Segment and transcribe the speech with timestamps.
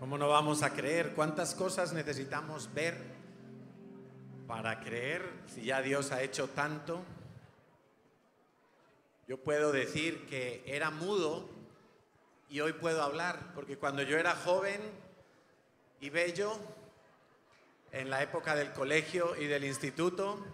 [0.00, 1.14] ¿Cómo no vamos a creer?
[1.14, 2.96] ¿Cuántas cosas necesitamos ver
[4.48, 7.04] para creer si ya Dios ha hecho tanto?
[9.28, 11.48] Yo puedo decir que era mudo
[12.48, 14.80] y hoy puedo hablar, porque cuando yo era joven
[16.00, 16.58] y bello,
[17.92, 20.44] en la época del colegio y del instituto,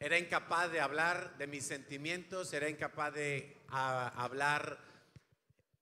[0.00, 4.87] era incapaz de hablar de mis sentimientos, era incapaz de a, hablar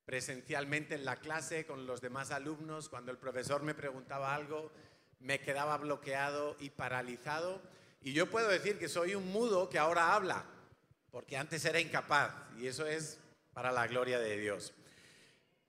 [0.06, 2.88] presencialmente en la clase con los demás alumnos.
[2.88, 4.72] Cuando el profesor me preguntaba algo,
[5.20, 7.60] me quedaba bloqueado y paralizado.
[8.00, 10.44] Y yo puedo decir que soy un mudo que ahora habla,
[11.10, 12.32] porque antes era incapaz.
[12.56, 13.18] Y eso es
[13.52, 14.72] para la gloria de Dios.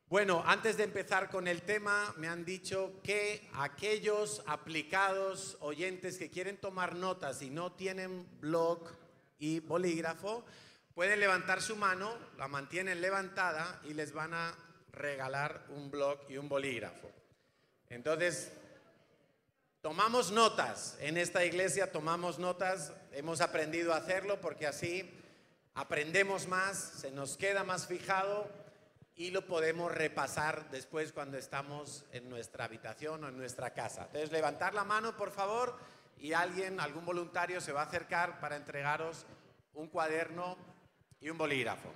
[0.09, 6.29] Bueno, antes de empezar con el tema, me han dicho que aquellos aplicados oyentes que
[6.29, 8.87] quieren tomar notas y no tienen blog
[9.37, 10.45] y bolígrafo,
[10.97, 14.55] pueden levantar su mano, la mantienen levantada y les van a
[14.91, 17.11] regalar un blog y un bolígrafo.
[17.87, 18.51] Entonces,
[19.81, 20.97] tomamos notas.
[20.99, 25.07] En esta iglesia tomamos notas, hemos aprendido a hacerlo porque así
[25.75, 28.49] aprendemos más, se nos queda más fijado
[29.15, 34.05] y lo podemos repasar después cuando estamos en nuestra habitación o en nuestra casa.
[34.07, 35.77] Entonces, levantar la mano, por favor,
[36.17, 39.27] y alguien, algún voluntario se va a acercar para entregaros
[39.75, 40.57] un cuaderno
[41.21, 41.93] y un bolígrafo.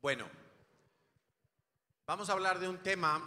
[0.00, 0.28] Bueno,
[2.08, 3.20] Vamos a hablar de un tema,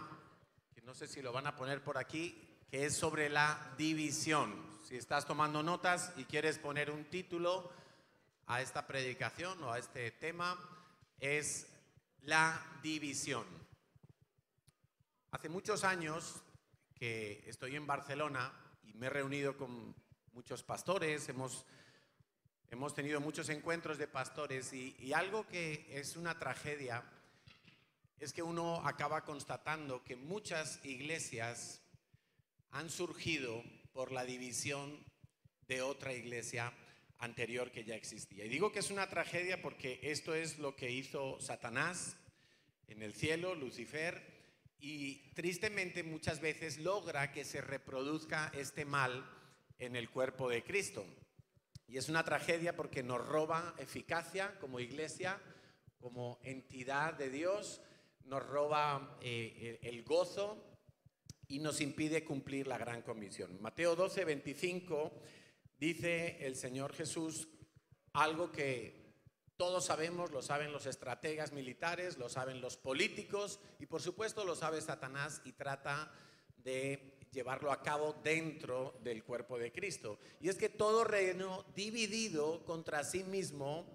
[0.74, 2.34] que no sé si lo van a poner por aquí,
[2.70, 4.54] que es sobre la división.
[4.82, 7.70] Si estás tomando notas y quieres poner un título
[8.46, 10.58] a esta predicación o a este tema,
[11.20, 11.69] es
[12.22, 13.44] la división.
[15.30, 16.42] Hace muchos años
[16.94, 19.94] que estoy en Barcelona y me he reunido con
[20.32, 21.64] muchos pastores, hemos,
[22.70, 27.04] hemos tenido muchos encuentros de pastores y, y algo que es una tragedia
[28.18, 31.80] es que uno acaba constatando que muchas iglesias
[32.70, 33.62] han surgido
[33.92, 35.04] por la división
[35.66, 36.72] de otra iglesia
[37.20, 38.44] anterior que ya existía.
[38.44, 42.16] Y digo que es una tragedia porque esto es lo que hizo Satanás
[42.88, 44.22] en el cielo, Lucifer,
[44.80, 49.24] y tristemente muchas veces logra que se reproduzca este mal
[49.78, 51.04] en el cuerpo de Cristo.
[51.86, 55.40] Y es una tragedia porque nos roba eficacia como iglesia,
[55.98, 57.82] como entidad de Dios,
[58.24, 60.64] nos roba eh, el gozo
[61.48, 63.60] y nos impide cumplir la gran comisión.
[63.60, 65.12] Mateo 12, 25
[65.80, 67.48] dice el Señor Jesús
[68.12, 69.00] algo que
[69.56, 74.54] todos sabemos, lo saben los estrategas militares, lo saben los políticos y por supuesto lo
[74.54, 76.12] sabe Satanás y trata
[76.58, 80.18] de llevarlo a cabo dentro del cuerpo de Cristo.
[80.40, 83.86] Y es que todo reino dividido contra sí mismo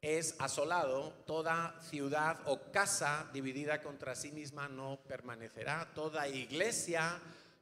[0.00, 7.20] es asolado, toda ciudad o casa dividida contra sí misma no permanecerá, toda iglesia,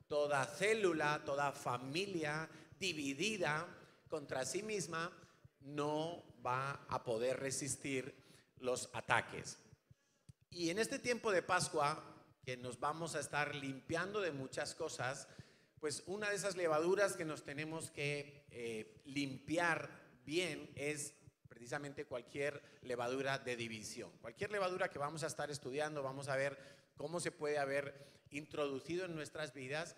[0.09, 2.49] toda célula, toda familia
[2.79, 3.67] dividida
[4.09, 5.13] contra sí misma
[5.61, 8.15] no va a poder resistir
[8.59, 9.59] los ataques.
[10.51, 12.03] Y en este tiempo de Pascua,
[12.45, 15.29] que nos vamos a estar limpiando de muchas cosas,
[15.81, 19.91] pues una de esas levaduras que nos tenemos que eh, limpiar
[20.25, 21.15] bien es
[21.49, 24.11] precisamente cualquier levadura de división.
[24.21, 26.59] Cualquier levadura que vamos a estar estudiando, vamos a ver
[26.97, 29.97] cómo se puede haber introducido en nuestras vidas.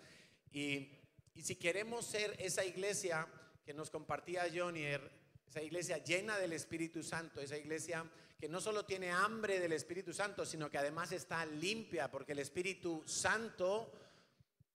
[0.51, 0.98] Y,
[1.41, 3.27] si queremos ser esa iglesia
[3.65, 5.11] que nos compartía Jonier,
[5.47, 8.05] esa iglesia llena del Espíritu Santo, esa iglesia
[8.39, 12.39] que no solo tiene hambre del Espíritu Santo, sino que además está limpia, porque el
[12.39, 13.91] Espíritu Santo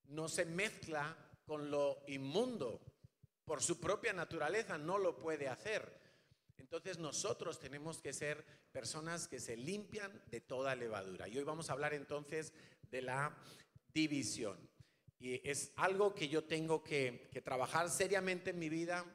[0.09, 1.17] no se mezcla
[1.47, 2.81] con lo inmundo.
[3.45, 6.01] Por su propia naturaleza no lo puede hacer.
[6.59, 11.29] Entonces nosotros tenemos que ser personas que se limpian de toda levadura.
[11.29, 12.53] Y hoy vamos a hablar entonces
[12.91, 13.37] de la
[13.93, 14.59] división.
[15.25, 19.07] Y es algo que yo tengo que, trabajar seriamente en mi vida,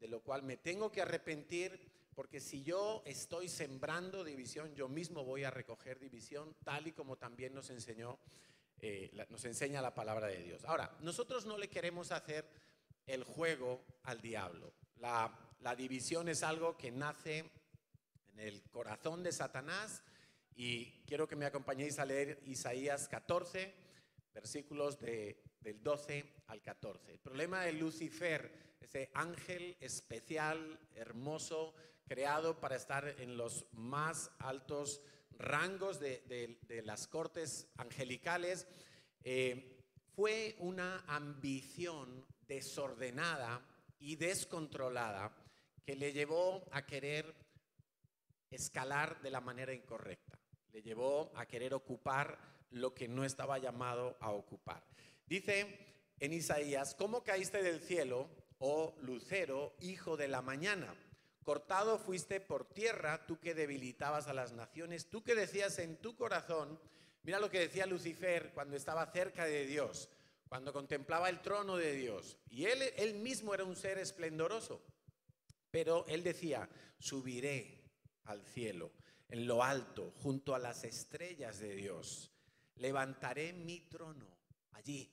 [0.00, 1.78] de lo cual me tengo que arrepentir,
[2.14, 7.16] porque si yo estoy sembrando división, yo mismo voy a recoger división, tal y como
[7.16, 8.18] también nos enseñó,
[8.78, 10.64] eh, nos enseña la palabra de Dios.
[10.64, 12.46] Ahora, nosotros no le queremos hacer
[13.06, 14.72] el juego al diablo.
[14.96, 15.30] La
[15.62, 17.44] la división es algo que nace
[18.32, 20.02] en el corazón de Satanás
[20.54, 23.74] y quiero que me acompañéis a leer Isaías 14,
[24.32, 24.98] versículos
[25.60, 27.12] del 12 al 14.
[27.12, 31.74] El problema de Lucifer, ese ángel especial, hermoso,
[32.06, 35.02] creado para estar en los más altos
[35.38, 38.66] rangos de, las cortes angelicales,
[39.22, 39.78] eh,
[40.14, 43.62] fue una ambición desordenada
[43.98, 45.32] y descontrolada
[45.84, 47.34] que le llevó a querer
[48.50, 50.38] escalar de la manera incorrecta,
[50.72, 52.38] le llevó a querer ocupar
[52.70, 54.82] lo que no estaba llamado a ocupar.
[55.30, 55.64] Dice
[56.18, 58.28] en Isaías, ¿cómo caíste del cielo,
[58.58, 60.92] oh lucero, hijo de la mañana?
[61.44, 66.16] Cortado fuiste por tierra, tú que debilitabas a las naciones, tú que decías en tu
[66.16, 66.80] corazón,
[67.22, 70.08] mira lo que decía Lucifer cuando estaba cerca de Dios,
[70.48, 72.36] cuando contemplaba el trono de Dios.
[72.48, 74.82] Y él, él mismo era un ser esplendoroso,
[75.70, 76.68] pero él decía,
[76.98, 77.84] subiré
[78.24, 78.90] al cielo,
[79.28, 82.32] en lo alto, junto a las estrellas de Dios.
[82.74, 84.39] Levantaré mi trono
[84.72, 85.12] allí,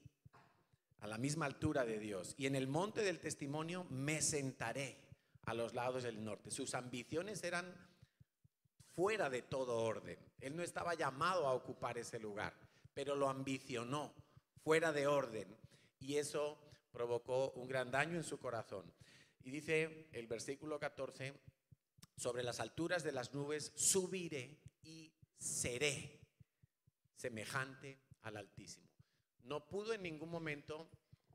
[1.00, 5.08] a la misma altura de Dios, y en el monte del testimonio me sentaré
[5.46, 6.52] a los lados del norte.
[6.52, 7.74] Sus ambiciones eran
[8.96, 10.18] fuera de todo orden.
[10.42, 12.54] Él no estaba llamado a ocupar ese lugar,
[12.94, 14.14] pero lo ambicionó
[14.64, 15.56] fuera de orden
[16.00, 16.60] y eso
[16.92, 18.92] provocó un gran daño en su corazón.
[19.44, 21.34] Y dice el versículo 14,
[22.18, 26.20] sobre las alturas de las nubes subiré y seré
[27.16, 28.87] semejante al Altísimo.
[29.48, 30.90] No pudo en ningún momento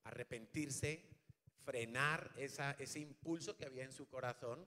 [0.04, 1.02] arrepentirse
[1.64, 4.66] frenar ese impulso que había en su corazón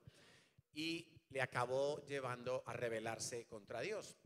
[0.74, 4.18] y le acabó llevando a rebelarse contra Dios.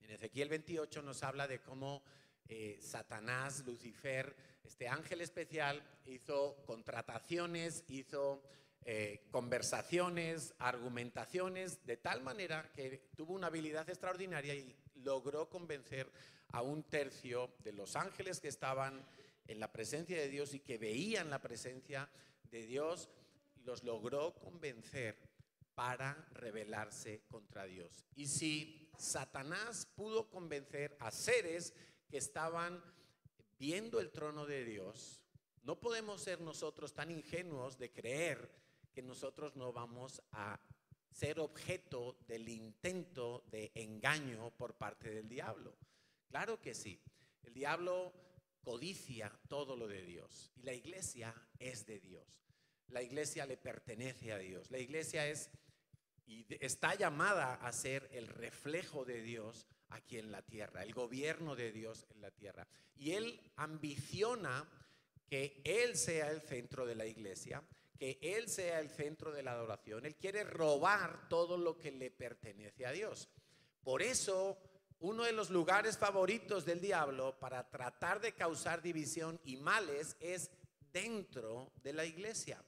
[0.00, 2.02] En Ezequiel 28 nos habla de cómo
[2.48, 8.42] eh, Satanás, Lucifer, este ángel especial, hizo contrataciones, hizo
[8.86, 16.10] eh, conversaciones, argumentaciones, de tal manera que tuvo una habilidad extraordinaria y logró convencer
[16.52, 19.06] a un tercio de los ángeles que estaban
[19.46, 22.08] en la presencia de Dios y que veían la presencia
[22.50, 23.08] de Dios,
[23.64, 25.16] los logró convencer
[25.74, 28.06] para rebelarse contra Dios.
[28.14, 31.74] Y si Satanás pudo convencer a seres
[32.08, 32.82] que estaban
[33.58, 35.20] viendo el trono de Dios,
[35.62, 38.50] no podemos ser nosotros tan ingenuos de creer
[38.94, 40.58] que nosotros no vamos a
[41.10, 45.76] ser objeto del intento de engaño por parte del diablo.
[46.28, 47.00] Claro que sí.
[47.42, 48.12] El diablo
[48.62, 50.52] codicia todo lo de Dios.
[50.56, 52.26] Y la iglesia es de Dios.
[52.88, 54.70] La iglesia le pertenece a Dios.
[54.70, 55.50] La iglesia es
[56.26, 61.54] y está llamada a ser el reflejo de Dios aquí en la tierra, el gobierno
[61.54, 62.66] de Dios en la tierra.
[62.96, 64.68] Y él ambiciona
[65.28, 67.62] que él sea el centro de la iglesia,
[67.96, 70.04] que él sea el centro de la adoración.
[70.04, 73.28] Él quiere robar todo lo que le pertenece a Dios.
[73.82, 74.58] Por eso
[75.00, 80.50] uno de los lugares favoritos del diablo para tratar de causar división y males es
[80.92, 82.62] dentro de la iglesia,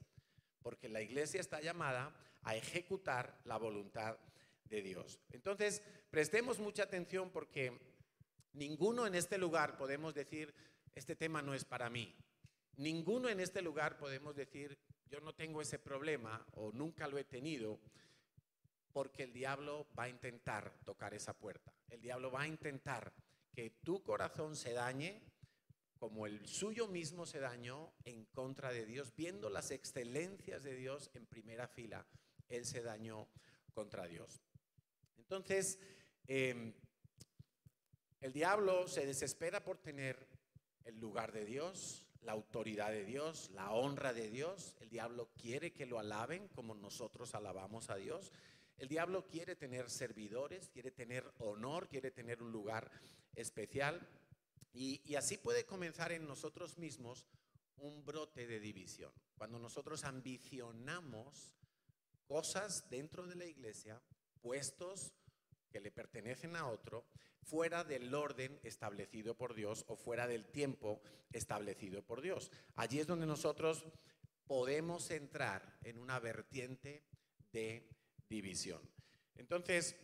[0.62, 4.18] porque la iglesia está llamada a ejecutar la voluntad
[4.64, 5.18] de Dios.
[5.30, 7.78] Entonces, prestemos mucha atención porque
[8.52, 10.54] ninguno en este lugar podemos decir,
[10.94, 12.14] este tema no es para mí.
[12.76, 14.78] Ninguno en este lugar podemos decir,
[15.10, 17.80] yo no tengo ese problema o nunca lo he tenido
[18.92, 21.72] porque el diablo va a intentar tocar esa puerta.
[21.88, 23.12] El diablo va a intentar
[23.52, 25.22] que tu corazón se dañe
[25.98, 31.10] como el suyo mismo se dañó en contra de Dios, viendo las excelencias de Dios
[31.14, 32.06] en primera fila.
[32.48, 33.28] Él se dañó
[33.74, 34.40] contra Dios.
[35.16, 35.78] Entonces,
[36.26, 36.72] em,
[38.20, 40.26] el diablo se desespera por tener
[40.84, 44.76] el lugar de Dios, la autoridad de Dios, la honra de Dios.
[44.80, 48.32] El diablo quiere que lo alaben como nosotros alabamos a Dios.
[48.78, 52.90] El diablo quiere tener servidores, quiere tener honor, quiere tener un lugar
[53.34, 54.08] especial
[54.72, 57.26] y, así puede comenzar en nosotros mismos
[57.78, 59.12] un brote de división.
[59.36, 61.56] Cuando nosotros ambicionamos
[62.28, 64.00] cosas dentro de la iglesia,
[64.40, 65.12] puestos
[65.70, 67.04] que le pertenecen a otro,
[67.42, 71.00] fuera del orden establecido por Dios o fuera del tiempo
[71.32, 72.52] establecido por Dios.
[72.76, 73.84] Allí es donde nosotros
[74.46, 77.02] podemos entrar en una vertiente
[77.52, 77.97] de
[78.28, 78.80] división.
[79.36, 79.96] Entonces,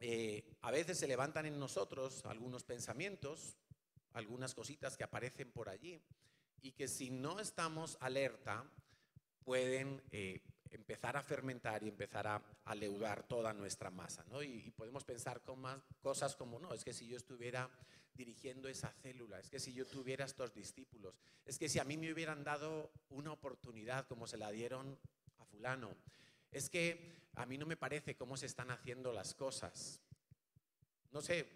[0.00, 3.56] eh, a veces se levantan en nosotros algunos pensamientos,
[4.12, 6.02] algunas cositas que aparecen por allí
[6.60, 8.64] y que si no estamos alerta
[9.44, 10.40] pueden eh,
[10.70, 14.24] empezar a fermentar y empezar a, aleudar toda nuestra masa.
[14.30, 14.42] ¿no?
[14.42, 17.70] Y, podemos pensar con más cosas como, no, es que si yo estuviera
[18.14, 21.96] dirigiendo esa célula, es que si yo tuviera estos discípulos, es que si a mí
[21.96, 24.98] me hubieran dado una oportunidad como se la dieron
[25.38, 25.96] a fulano,
[26.52, 30.00] es que a mí no me parece cómo se están haciendo las cosas.
[31.10, 31.48] No sé,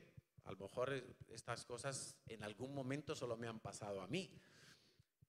[0.45, 0.93] a lo mejor
[1.29, 4.31] estas cosas en algún momento solo me han pasado a mí,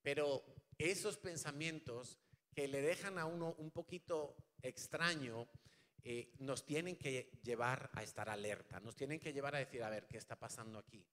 [0.01, 0.43] pero
[0.77, 2.19] esos pensamientos
[2.53, 5.47] que le dejan a uno un poquito extraño,
[6.03, 9.89] eh, nos tienen que llevar a estar alerta, nos tienen que llevar a decir, a
[9.89, 11.05] ver, ¿qué está pasando aquí?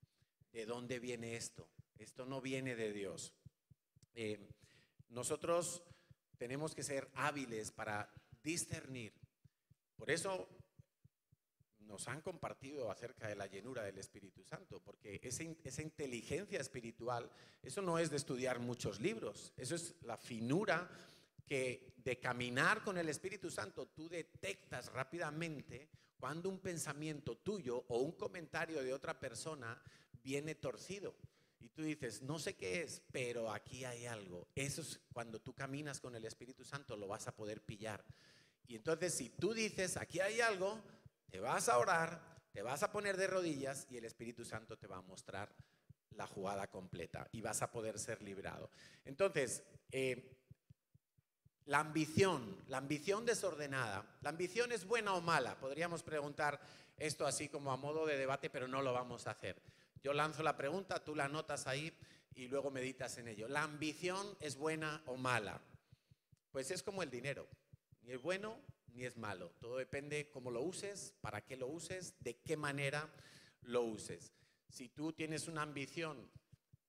[0.51, 1.67] ¿De dónde viene esto?
[1.97, 3.33] Esto no viene de Dios.
[4.13, 4.49] Eh,
[5.09, 5.83] nosotros
[6.37, 8.11] tenemos que ser hábiles para
[8.45, 9.11] discernir.
[9.97, 10.47] Por eso
[11.79, 17.29] nos han compartido acerca de la llenura del Espíritu Santo, porque esa, inteligencia espiritual,
[17.61, 20.89] eso no es de estudiar muchos libros, eso es la finura
[21.45, 27.99] que de caminar con el Espíritu Santo tú detectas rápidamente cuando un pensamiento tuyo o
[27.99, 29.79] un comentario de otra persona
[30.23, 31.15] viene torcido.
[31.59, 34.47] Y tú dices, no sé qué es, pero aquí hay algo.
[34.53, 38.03] Eso es cuando tú caminas con el Espíritu Santo, lo vas a poder pillar.
[38.67, 40.81] Y entonces si tú dices, aquí hay algo,
[41.29, 44.87] te vas a orar, te vas a poner de rodillas y el Espíritu Santo te
[44.87, 45.53] va a mostrar
[46.11, 48.69] la jugada completa y vas a poder ser librado.
[49.03, 50.35] Entonces, eh,
[51.65, 55.59] la ambición, la ambición desordenada, ¿la ambición es buena o mala?
[55.59, 56.59] Podríamos preguntar
[56.97, 59.61] esto así como a modo de debate, pero no lo vamos a hacer.
[60.03, 61.91] Yo lanzo la pregunta, tú la anotas ahí
[62.35, 63.47] y luego meditas en ello.
[63.47, 65.59] ¿La ambición es buena o mala?
[66.51, 67.47] Pues es como el dinero,
[68.05, 68.61] ni es bueno
[68.93, 69.51] ni es malo.
[69.59, 73.11] Todo depende cómo lo uses, para qué lo uses, de qué manera
[73.63, 74.31] lo uses.
[74.69, 76.29] Si tú tienes una ambición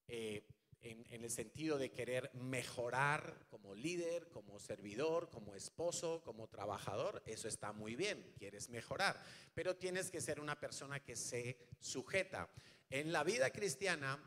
[0.06, 0.46] eh,
[0.82, 7.48] en, el sentido de querer mejorar como líder, como servidor, como esposo, como trabajador, eso
[7.48, 9.20] está muy bien, quieres mejorar,
[9.54, 12.48] pero tienes que ser una persona que se sujeta.
[12.88, 14.22] En la vida cristiana,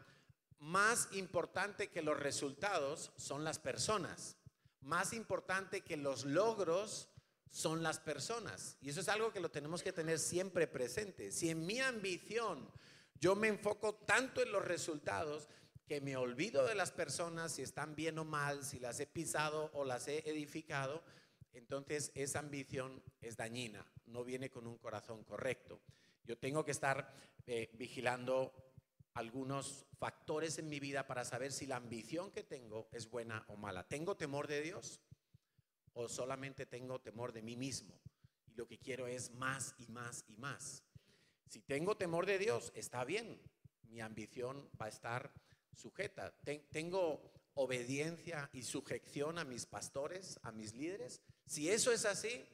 [0.59, 4.35] más importante que los resultados son las personas,
[4.81, 7.09] más importante que los logros
[7.49, 8.77] son las personas.
[8.81, 11.31] Y eso es algo que lo tenemos que tener siempre presente.
[11.31, 12.69] Si en mi ambición
[13.19, 15.47] yo me enfoco tanto en los resultados
[15.85, 19.71] que me olvido de las personas, si están bien o mal, si las he pisado
[19.73, 21.03] o las he edificado,
[21.51, 25.81] entonces esa ambición es dañina, no viene con un corazón correcto.
[26.23, 27.11] Yo tengo que estar
[27.47, 28.53] eh, vigilando
[29.13, 33.57] algunos factores en mi vida para saber si la ambición que tengo es buena o
[33.57, 33.87] mala.
[33.87, 35.01] ¿Tengo temor de Dios?
[35.93, 37.99] o solamente tengo temor de mí mismo
[38.47, 40.83] y lo que quiero es más y más y más.
[41.47, 43.41] Si tengo temor de Dios, está bien,
[43.83, 45.33] mi ambición va a estar
[45.73, 46.33] sujeta.
[46.71, 51.21] tengo obediencia y sujeción a mis pastores, a mis líderes.
[51.45, 52.45] Si eso es así,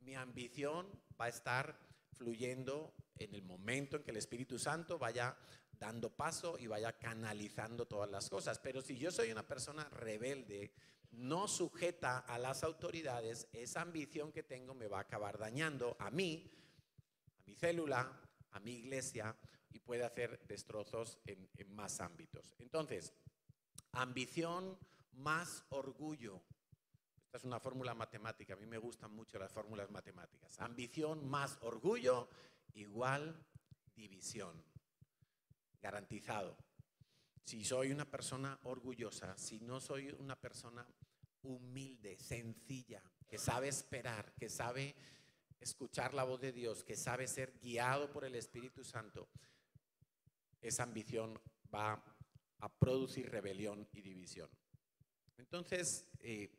[0.00, 0.88] mi ambición
[1.20, 1.78] va a estar
[2.14, 5.36] fluyendo en el momento en que el Espíritu Santo vaya
[5.78, 8.58] dando paso y vaya canalizando todas las cosas.
[8.58, 10.72] Pero si yo soy una persona rebelde,
[11.12, 16.10] no sujeta a las autoridades, esa ambición que tengo me va a acabar dañando a
[16.10, 16.50] mí,
[17.36, 18.20] a mi célula,
[18.50, 19.36] a mi iglesia
[19.70, 22.54] y puede hacer destrozos en, más ámbitos.
[22.58, 23.12] Entonces,
[23.92, 24.78] ambición
[25.12, 26.42] más orgullo.
[27.24, 30.58] Esta es una fórmula matemática, a mí me gustan mucho las fórmulas matemáticas.
[30.60, 32.28] Ambición más orgullo
[32.74, 33.44] igual
[33.94, 34.62] división.
[35.80, 36.56] Garantizado.
[37.44, 40.86] Si soy una persona orgullosa, si no soy una persona
[41.42, 44.94] humilde, sencilla, que sabe esperar, que sabe
[45.60, 49.28] escuchar la voz de Dios, que sabe ser guiado por el Espíritu Santo,
[50.60, 51.40] esa ambición
[51.72, 52.02] va
[52.60, 54.50] a producir rebelión y división.
[55.36, 56.50] Entonces, eh,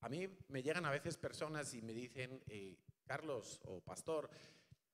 [0.00, 4.30] a mí me llegan a veces personas y me dicen, eh, Carlos o pastor,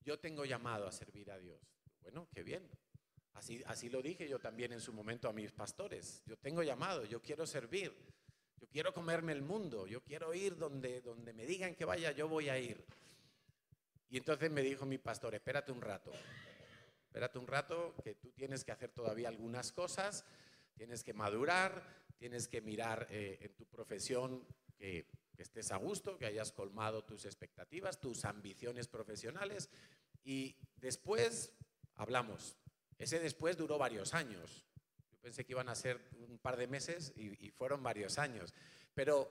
[0.05, 1.61] yo tengo llamado a servir a Dios.
[2.03, 2.69] Bueno, qué bien.
[3.35, 6.23] Así, lo dije yo también en su momento a mis pastores.
[6.27, 7.95] Yo tengo llamado, yo quiero servir.
[8.61, 12.27] Yo quiero comerme el mundo, yo quiero ir donde, donde me digan que vaya, yo
[12.27, 12.85] voy a ir.
[14.11, 16.11] Y entonces me dijo mi pastor, espérate un rato,
[17.07, 20.25] espérate un rato, que tú tienes que hacer todavía algunas cosas,
[20.75, 21.85] tienes que madurar,
[22.19, 24.45] tienes que mirar eh, en tu profesión
[24.79, 25.07] que
[25.39, 29.71] estés a gusto, que hayas colmado tus expectativas, tus ambiciones profesionales
[30.25, 31.53] y después
[31.95, 32.57] hablamos.
[32.99, 34.69] Ese después duró varios años
[35.29, 38.55] pensé que iban a ser un par de meses y, fueron varios años.
[38.95, 39.31] Pero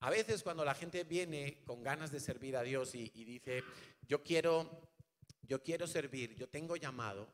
[0.00, 3.62] a veces cuando la gente viene con ganas de servir a Dios y, dice,
[4.08, 4.94] yo quiero,
[5.42, 7.30] yo quiero servir, yo tengo llamado,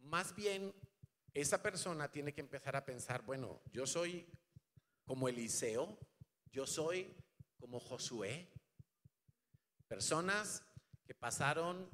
[0.00, 0.74] más bien
[1.34, 4.26] esa persona tiene que empezar a pensar, bueno, yo soy
[5.04, 5.98] como Eliseo,
[6.50, 7.14] yo soy
[7.58, 8.50] como Josué,
[9.86, 10.64] personas
[11.06, 11.88] que pasaron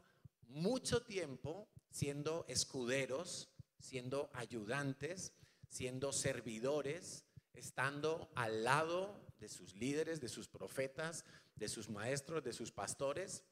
[0.46, 3.48] mucho tiempo siendo escuderos,
[3.80, 5.32] siendo ayudantes,
[5.68, 7.24] siendo servidores,
[7.54, 11.24] estando al lado de sus líderes, de sus profetas,
[11.56, 13.42] de sus maestros, de sus pastores,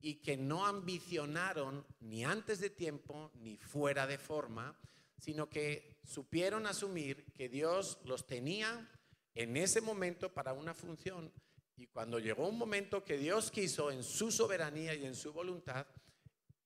[0.00, 4.78] y que no ambicionaron ni antes de tiempo ni fuera de forma,
[5.18, 8.88] sino que supieron asumir que Dios los tenía
[9.34, 11.32] en ese momento para una función
[11.76, 15.88] Y cuando llegó un momento que Dios quiso en su soberanía y en su voluntad,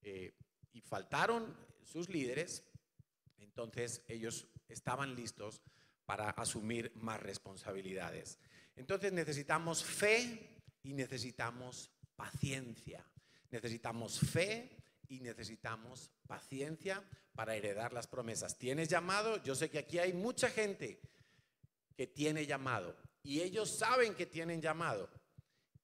[0.03, 0.35] eh,
[0.73, 2.65] y faltaron sus líderes,
[3.39, 5.63] entonces ellos estaban listos
[6.07, 8.39] para asumir más responsabilidades.
[8.77, 13.05] Entonces necesitamos fe y necesitamos paciencia.
[13.51, 14.77] Necesitamos fe
[15.09, 17.03] y necesitamos paciencia
[17.35, 18.59] para heredar las promesas.
[18.59, 19.43] ¿Tienes llamado?
[19.43, 21.01] Yo sé que aquí hay mucha gente
[21.97, 25.11] que tiene llamado y ellos saben que tienen llamado.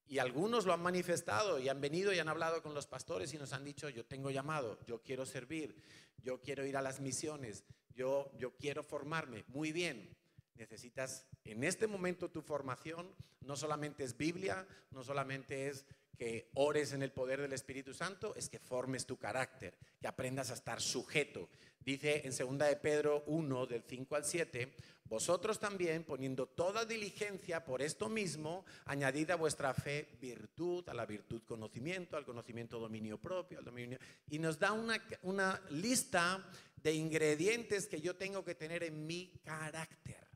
[0.07, 3.37] Y algunos lo han manifestado y han venido y han hablado con los pastores y
[3.37, 5.75] nos han dicho, yo tengo llamado, yo quiero servir,
[6.21, 7.63] yo quiero ir a las misiones,
[7.95, 9.45] yo, yo quiero formarme.
[9.47, 10.15] Muy bien,
[10.55, 15.85] necesitas en este momento tu formación, no solamente es Biblia, no solamente es
[16.17, 20.51] que ores en el poder del Espíritu Santo, es que formes tu carácter, que aprendas
[20.51, 21.49] a estar sujeto.
[21.79, 24.73] Dice en 2 de Pedro 1, del 5 al 7,
[25.05, 31.05] vosotros también, poniendo toda diligencia por esto mismo, añadid a vuestra fe virtud, a la
[31.05, 33.99] virtud conocimiento, al conocimiento dominio propio, al dominio...
[34.29, 36.43] Y nos da una, una lista
[36.75, 40.27] de ingredientes que yo tengo que tener en mi carácter.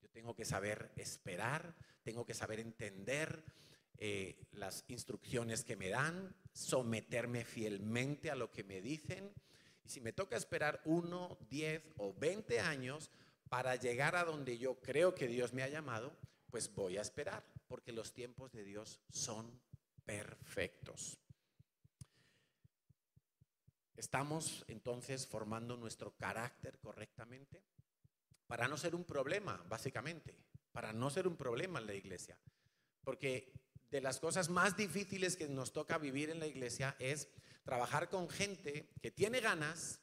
[0.00, 1.74] Yo tengo que saber esperar,
[2.04, 3.42] tengo que saber entender,
[3.98, 9.32] eh, las instrucciones que me dan, someterme fielmente a lo que me dicen.
[9.84, 13.10] Y si me toca esperar uno, diez o veinte años
[13.48, 16.16] para llegar a donde yo creo que Dios me ha llamado,
[16.50, 19.60] pues voy a esperar, porque los tiempos de Dios son
[20.04, 21.18] perfectos.
[23.96, 27.64] ¿Estamos entonces formando nuestro carácter correctamente?
[28.46, 30.36] Para no ser un problema, básicamente,
[30.72, 32.38] para no ser un problema en la iglesia.
[33.02, 33.52] Porque
[33.90, 37.28] de las cosas más difíciles que nos toca vivir en la iglesia es
[37.64, 40.00] trabajar con gente que tiene ganas,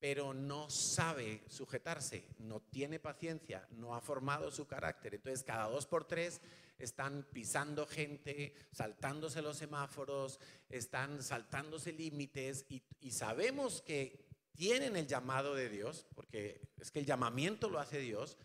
[0.00, 5.14] pero no sabe sujetarse, no tiene paciencia, no ha formado su carácter.
[5.14, 6.40] Entonces, cada dos por tres
[6.78, 15.06] están pisando gente, saltándose los semáforos, están saltándose límites y, y sabemos que tienen el
[15.06, 18.36] llamado de Dios, porque es que el llamamiento lo hace Dios,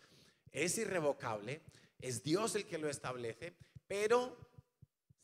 [0.50, 1.60] es irrevocable,
[2.00, 3.52] es Dios el que lo establece,
[3.86, 4.36] pero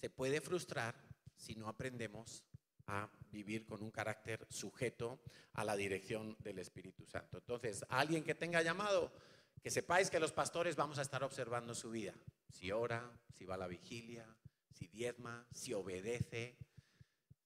[0.00, 0.94] se puede frustrar
[1.36, 2.44] si no aprendemos
[2.86, 5.20] a vivir con un carácter sujeto
[5.54, 7.38] a la dirección del Espíritu Santo.
[7.38, 9.12] Entonces, alguien que tenga llamado,
[9.62, 12.14] que sepáis que los pastores vamos a estar observando su vida.
[12.48, 14.26] Si ora, si va a la vigilia,
[14.72, 16.56] si diezma, si obedece,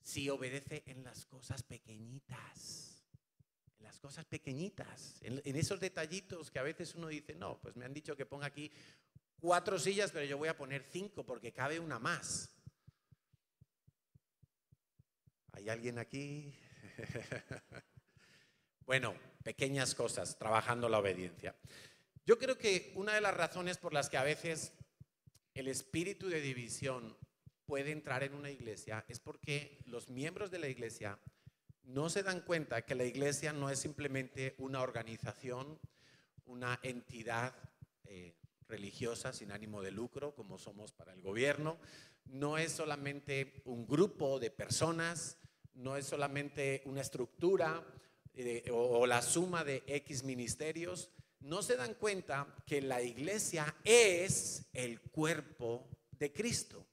[0.00, 3.04] si obedece en las cosas pequeñitas.
[3.78, 7.84] En las cosas pequeñitas, en, esos detallitos que a veces uno dice, no, pues me
[7.84, 8.70] han dicho que ponga aquí
[9.44, 12.48] cuatro sillas, pero yo voy a poner cinco porque cabe una más.
[15.52, 16.58] ¿Hay alguien aquí?
[18.86, 21.54] bueno, pequeñas cosas, trabajando la obediencia.
[22.24, 24.72] Yo creo que una de las razones por las que a veces
[25.52, 27.14] el espíritu de división
[27.66, 31.18] puede entrar en una iglesia es porque los miembros de la iglesia
[31.82, 35.78] no se dan cuenta que la iglesia no es simplemente una organización,
[36.46, 37.54] una entidad
[38.06, 41.78] eh, religiosa sin ánimo de lucro, como somos para el gobierno.
[42.26, 45.38] No es solamente un grupo de personas,
[45.74, 47.84] no es solamente una estructura
[48.34, 51.10] eh, o, o la suma de X ministerios.
[51.40, 56.86] No se dan cuenta que la iglesia es el cuerpo de Cristo.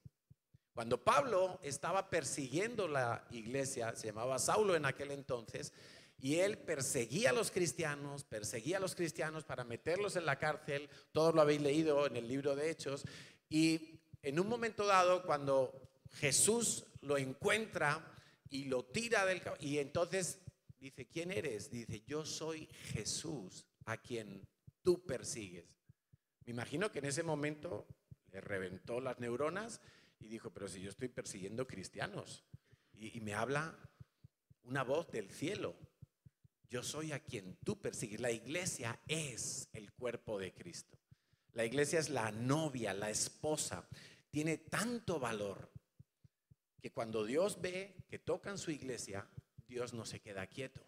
[0.74, 5.74] Cuando Pablo estaba persiguiendo la iglesia, se llamaba Saulo en aquel entonces,
[6.22, 10.88] y él perseguía a los cristianos, perseguía a los cristianos para meterlos en la cárcel.
[11.12, 13.06] Todos lo habéis leído en el libro de Hechos.
[13.50, 18.16] Y en un momento dado, cuando Jesús lo encuentra
[18.52, 19.42] y lo tira del...
[19.62, 20.40] Y entonces
[20.80, 21.72] dice, ¿quién eres?
[21.72, 24.48] Dice, yo soy Jesús a quien
[24.84, 25.76] tú persigues.
[26.46, 27.88] Me imagino que en ese momento
[28.32, 29.82] le reventó las neuronas
[30.20, 32.46] y dijo, pero si yo estoy persiguiendo cristianos.
[32.94, 33.76] Y, y me habla
[34.66, 35.76] una voz del cielo.
[36.72, 38.22] Yo soy a quien tú persigues.
[38.22, 40.98] La iglesia es el cuerpo de Cristo.
[41.52, 43.86] La iglesia es la novia, la esposa.
[44.30, 45.70] Tiene tanto valor
[46.82, 49.28] que cuando Dios ve que tocan su iglesia,
[49.68, 50.88] Dios no se queda quieto.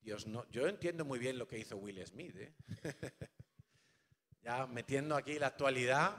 [0.00, 2.34] Dios no, yo entiendo muy bien lo que hizo Will Smith.
[2.36, 2.54] ¿eh?
[4.42, 6.16] ya metiendo aquí la actualidad,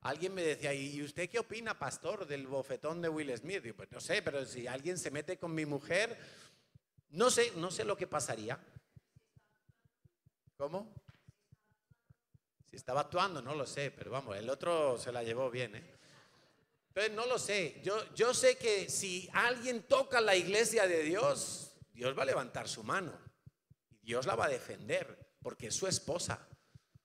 [0.00, 3.64] alguien me decía, ¿y usted qué opina, pastor, del bofetón de Will Smith?
[3.64, 6.18] Y pues no sé, pero si alguien se mete con mi mujer,
[7.10, 8.58] no sé, no sé lo que pasaría.
[10.56, 10.92] ¿Cómo?
[12.68, 16.00] Si estaba actuando, no lo sé, pero vamos, el otro se la llevó bien, ¿eh?
[16.88, 17.80] Entonces, no lo sé.
[17.84, 22.68] Yo, yo sé que si alguien toca la iglesia de Dios, Dios va a levantar
[22.68, 23.16] su mano.
[24.02, 26.48] Y Dios la va a defender, porque es su esposa,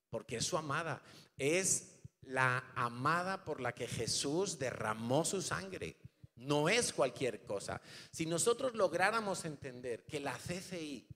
[0.10, 1.04] porque es su amada.
[1.38, 5.98] Es la amada por la que Jesús derramó su sangre.
[6.36, 7.82] No es cualquier cosa.
[8.12, 11.08] Si nosotros lográramos entender que la CCI,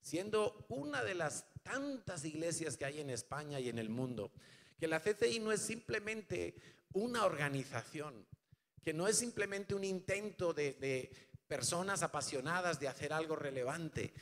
[0.00, 4.32] siendo una de las tantas iglesias que hay en España y en el mundo,
[4.78, 6.54] que la CCI no es simplemente
[6.92, 8.26] una organización,
[8.84, 11.10] que no es simplemente un intento de,
[11.46, 14.14] personas apasionadas de hacer algo relevante,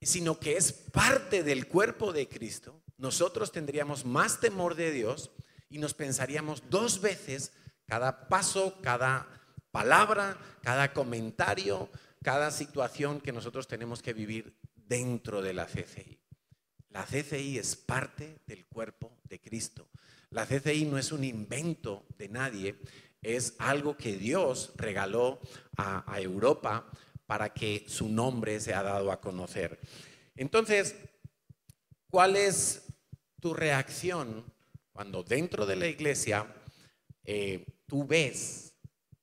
[0.00, 5.30] sino que es parte del cuerpo de Cristo, nosotros tendríamos más temor de Dios
[5.68, 7.52] y nos pensaríamos dos veces
[7.84, 9.37] cada paso, cada
[9.78, 11.88] palabra, cada comentario,
[12.20, 16.18] cada situación que nosotros tenemos que vivir dentro de la CCI.
[16.88, 19.86] La CCI es parte del cuerpo de Cristo.
[20.30, 22.74] La CCI no es un invento de nadie,
[23.22, 25.38] es algo que Dios regaló
[25.76, 26.90] a, Europa
[27.26, 29.78] para que su nombre se ha dado a conocer.
[30.34, 30.96] Entonces,
[32.10, 32.82] ¿cuál es
[33.38, 34.44] tu reacción
[34.92, 36.52] cuando dentro de la iglesia
[37.22, 38.67] eh, tú ves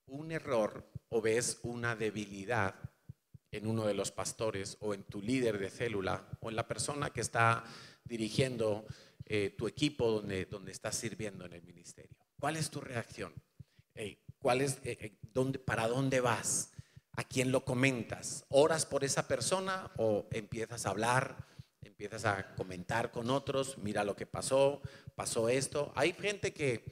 [0.06, 2.74] un error o ves una debilidad
[3.50, 7.10] en uno de los pastores o en tu líder de célula o en la persona
[7.10, 7.64] que está
[8.04, 8.86] dirigiendo
[9.24, 12.16] eh, tu equipo donde, donde estás sirviendo en el ministerio?
[12.38, 13.32] ¿Cuál es tu reacción?
[14.38, 16.70] ¿cuál es, eh, eh, dónde, ¿Para dónde vas?
[17.12, 18.44] ¿A quién lo comentas?
[18.50, 21.46] ¿Oras por esa persona o empiezas a hablar?
[21.80, 24.82] Empiezas a comentar con otros, mira lo que pasó,
[25.14, 25.92] pasó esto.
[25.96, 26.84] Hay gente que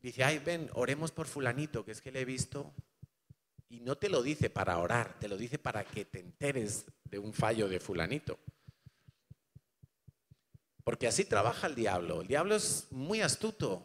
[0.00, 2.74] dice, ay, ven, oremos por fulanito, que es que le he visto.
[3.68, 7.18] Y no te lo dice para orar, te lo dice para que te enteres de
[7.18, 8.38] un fallo de fulanito.
[10.84, 12.22] Porque así trabaja el diablo.
[12.22, 13.84] El diablo es muy astuto,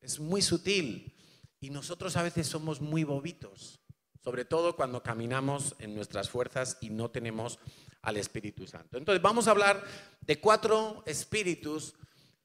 [0.00, 1.16] es muy sutil.
[1.60, 3.80] Y nosotros a veces somos muy bobitos,
[4.22, 7.58] sobre todo cuando caminamos en nuestras fuerzas y no tenemos
[8.02, 8.98] al Espíritu Santo.
[8.98, 9.82] Entonces vamos a hablar
[10.20, 11.94] de cuatro espíritus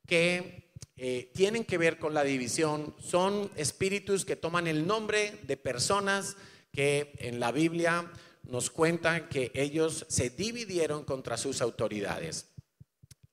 [0.08, 2.96] que eh, tienen que ver con la división.
[3.00, 6.38] Son espíritus que toman el nombre de personas
[6.72, 8.12] que en la Biblia
[8.44, 12.48] nos cuentan que ellos se dividieron contra sus autoridades.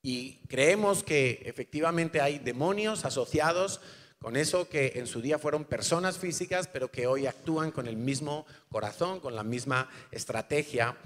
[0.02, 3.80] Y creemos que efectivamente hay demonios asociados
[4.18, 7.96] con eso que en su día fueron personas físicas, pero que hoy actúan con el
[7.96, 10.96] mismo corazón, con la misma estrategia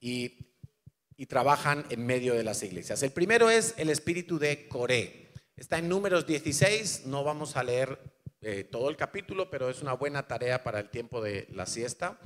[0.00, 0.44] y,
[1.28, 3.02] trabajan en medio de las iglesias.
[3.02, 5.27] El primero es el espíritu de Coré.
[5.58, 7.98] Está en números 16, no vamos a leer
[8.42, 12.20] eh, todo el capítulo, pero es una buena tarea para el tiempo de la siesta.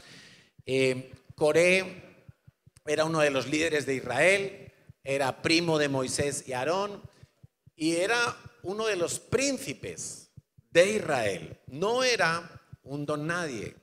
[0.66, 2.26] Eh, Coré
[2.84, 4.70] era uno de los líderes de Israel,
[5.02, 7.00] era primo de Moisés y Aarón
[7.74, 10.30] y era uno de los príncipes
[10.70, 11.58] de Israel.
[11.68, 13.74] No era un don nadie.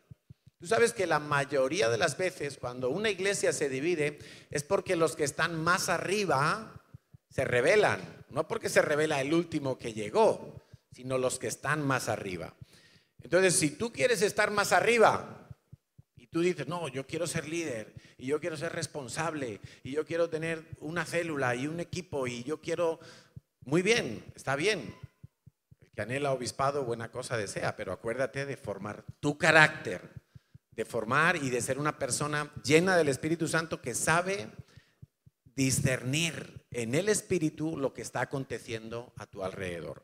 [0.60, 4.20] Tú sabes que la mayoría de las veces cuando una iglesia se divide
[4.52, 6.84] es porque los que están más arriba
[7.32, 10.62] se rebelan, no porque se revela el último que llegó,
[10.92, 12.56] sino los que están más arriba.
[13.22, 15.40] Entonces, si tú quieres estar más arriba,
[16.30, 20.30] tú dices, no, yo quiero ser líder y yo quiero ser responsable y yo quiero
[20.30, 23.00] tener una célula y un equipo y yo quiero,
[23.62, 24.96] muy bien, está bien.
[25.82, 30.02] El que anhela obispado, buena cosa desea, pero acuérdate de formar tu carácter,
[30.72, 34.50] de formar y de ser una persona llena del Espíritu Santo que sabe
[35.56, 40.04] discernir en el Espíritu lo que está aconteciendo a tu alrededor.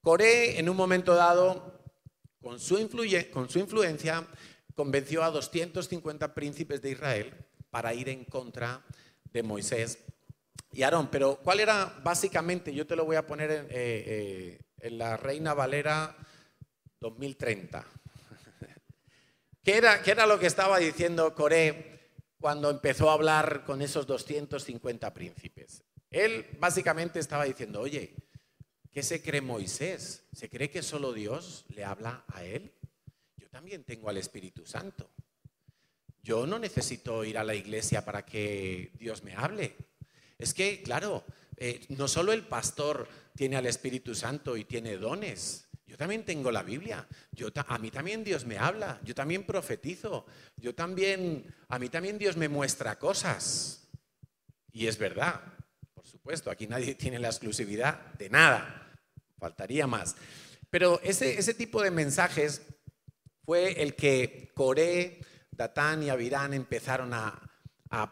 [0.00, 1.80] Coré, en un momento dado,
[2.40, 4.26] con su, influencia,
[4.74, 7.34] convenció a 250 príncipes de Israel
[7.70, 8.82] para ir en contra
[9.24, 9.98] de Moisés
[10.72, 11.08] y Aarón.
[11.10, 12.74] Pero ¿cuál era básicamente?
[12.74, 16.16] Yo te lo voy a poner en, eh, eh, la Reina Valera
[17.00, 17.84] 2030.
[19.62, 24.06] ¿Qué era, ¿Qué era lo que estaba diciendo Coré cuando empezó a hablar con esos
[24.06, 25.84] 250 príncipes?
[26.10, 28.14] Él básicamente estaba diciendo, oye,
[28.90, 30.24] ¿qué se cree Moisés?
[30.32, 32.72] ¿Se cree que solo Dios le habla a él?
[33.50, 35.10] también tengo al Espíritu Santo.
[36.22, 39.76] Yo no necesito ir a la iglesia para que Dios me hable.
[40.38, 41.24] Es que, claro,
[41.56, 45.68] eh, no solo el pastor tiene al Espíritu Santo y tiene dones.
[45.86, 47.06] Yo también tengo la Biblia.
[47.32, 49.00] Yo, a mí también Dios me habla.
[49.04, 50.26] Yo también profetizo.
[50.56, 53.88] Yo también, a mí también Dios me muestra cosas.
[54.72, 55.42] Y es verdad,
[56.00, 58.90] por supuesto, aquí nadie tiene la exclusividad de nada.
[59.38, 60.16] Faltaría más.
[60.70, 62.62] Pero ese, ese tipo de mensajes
[63.44, 67.46] fue el que Coré, Datán y Abirán empezaron a,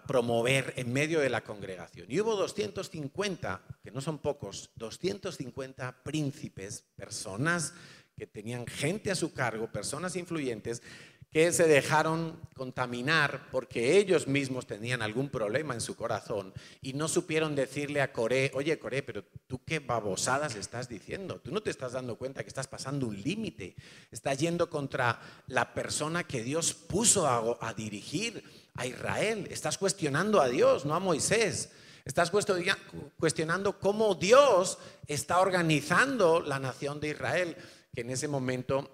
[0.09, 2.09] promover en medio de la congregación.
[2.11, 7.75] Y hubo 250, que no son pocos, 250 príncipes, personas
[8.17, 10.83] que tenían gente a su cargo, personas influyentes,
[11.31, 17.07] que se dejaron contaminar porque ellos mismos tenían algún problema en su corazón y no
[17.07, 21.71] supieron decirle a Coré, oye Coré, pero tú qué babosadas estás diciendo, tú no te
[21.71, 23.77] estás dando cuenta que estás pasando un límite,
[24.11, 28.43] estás yendo contra la persona que Dios puso a, a dirigir
[28.75, 31.71] a Israel, estás cuestionando a Dios, no a Moisés.
[32.05, 37.55] Estás cuestionando cómo Dios está organizando la nación de Israel,
[37.93, 38.91] que en ese momento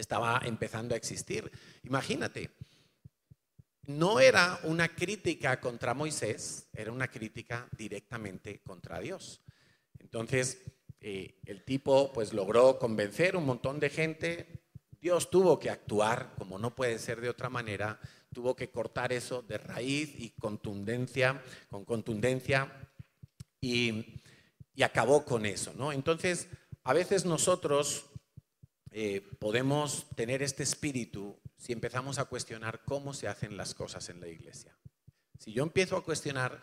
[0.00, 1.50] estaba empezando a existir.
[1.82, 2.50] Imagínate,
[3.86, 9.42] no era una crítica contra Moisés, era una crítica directamente contra Dios.
[9.98, 10.62] Entonces,
[11.00, 14.64] eh, el tipo pues logró convencer un montón de gente,
[15.00, 18.00] Dios tuvo que actuar, como no puede ser de otra manera,
[18.32, 22.90] tuvo que cortar eso de raíz y contundencia, con contundencia,
[23.60, 24.22] y,
[24.74, 25.92] y acabó con eso, ¿no?
[25.92, 26.48] Entonces,
[26.82, 28.06] a veces nosotros
[28.98, 34.20] eh, podemos tener este espíritu si empezamos a cuestionar cómo se hacen las cosas en
[34.20, 34.74] la iglesia.
[35.38, 36.58] Si yo empiezo a cuestionar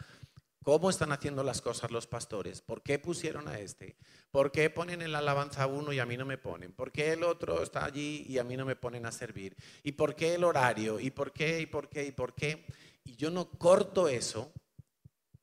[0.63, 3.97] cómo están haciendo las cosas los pastores, por qué pusieron a este,
[4.31, 6.91] por qué ponen en la alabanza a uno y a mí no me ponen, por
[6.91, 10.15] qué el otro está allí y a mí no me ponen a servir, y por
[10.15, 12.65] qué el horario, y por qué, y por qué, y por qué,
[13.03, 14.51] y yo no corto eso,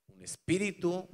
[0.09, 1.09] un espíritu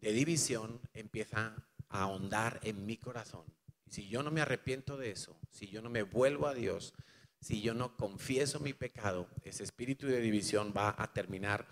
[0.00, 1.54] de división empieza
[1.90, 3.44] a ahondar en mi corazón
[3.92, 6.94] si yo no me arrepiento de eso, si yo no me vuelvo a Dios,
[7.42, 11.68] si yo no confieso mi pecado, ese espíritu de división va a terminar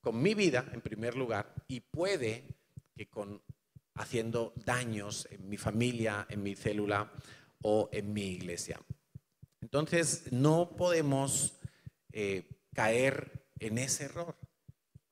[0.00, 2.56] con mi vida en primer lugar y puede
[2.96, 3.42] que con
[3.96, 7.12] haciendo daños en mi familia, en mi célula
[7.60, 8.80] o en mi iglesia.
[9.60, 11.58] Entonces no podemos
[12.12, 14.38] eh, caer en ese error.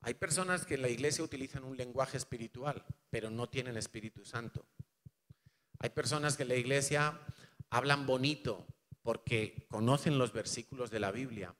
[0.01, 4.65] Hay personas que en la iglesia utilizan un lenguaje espiritual, pero no tienen Espíritu Santo.
[5.79, 7.19] Hay personas que en la iglesia
[7.69, 8.65] hablan bonito
[9.03, 11.55] porque conocen los versículos de la Biblia,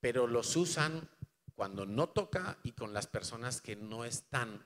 [0.00, 1.08] pero los usan
[1.54, 4.62] cuando no toca y con las personas que no están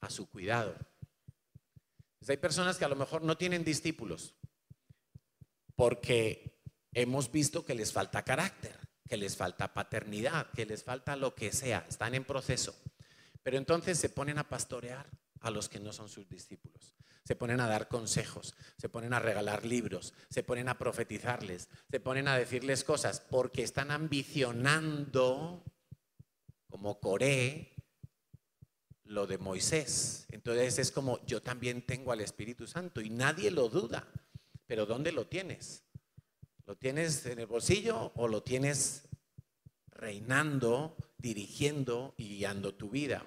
[0.00, 0.76] a su cuidado.
[2.28, 4.34] hay personas que a lo mejor no tienen discípulos
[5.76, 6.60] porque
[6.92, 11.52] hemos visto que les falta carácter, que les falta paternidad, que les falta lo que
[11.52, 12.74] sea, están en proceso.
[13.42, 15.08] Pero entonces se ponen a pastorear
[15.40, 16.96] a los que no son sus discípulos
[17.26, 21.98] se ponen a dar consejos, se ponen a regalar libros, se ponen a profetizarles, se
[21.98, 25.64] ponen a decirles cosas porque están ambicionando,
[26.68, 27.74] como Coré,
[29.02, 30.28] lo de Moisés.
[30.30, 34.06] Entonces es como yo también tengo al Espíritu Santo y nadie lo duda.
[34.68, 35.82] Pero ¿dónde lo tienes?
[36.64, 39.08] ¿Lo tienes en el bolsillo o lo tienes
[39.88, 43.26] reinando, dirigiendo y guiando tu vida?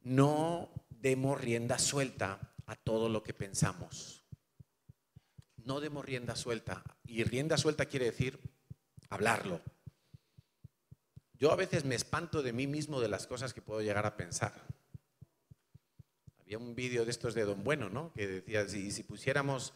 [0.00, 4.24] No demos rienda suelta a todo lo que pensamos.
[5.56, 6.82] No demos rienda suelta.
[7.04, 8.40] Y rienda suelta quiere decir
[9.10, 9.60] hablarlo.
[11.34, 14.16] Yo a veces me espanto de mí mismo de las cosas que puedo llegar a
[14.16, 14.54] pensar.
[16.40, 18.12] Había un vídeo de estos de Don Bueno, ¿no?
[18.14, 19.74] Que decía, si, si pusiéramos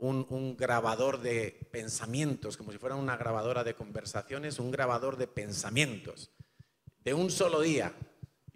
[0.00, 6.30] un, grabador de pensamientos, como si fuera una grabadora de conversaciones, un grabador de pensamientos,
[7.02, 7.94] de un solo día,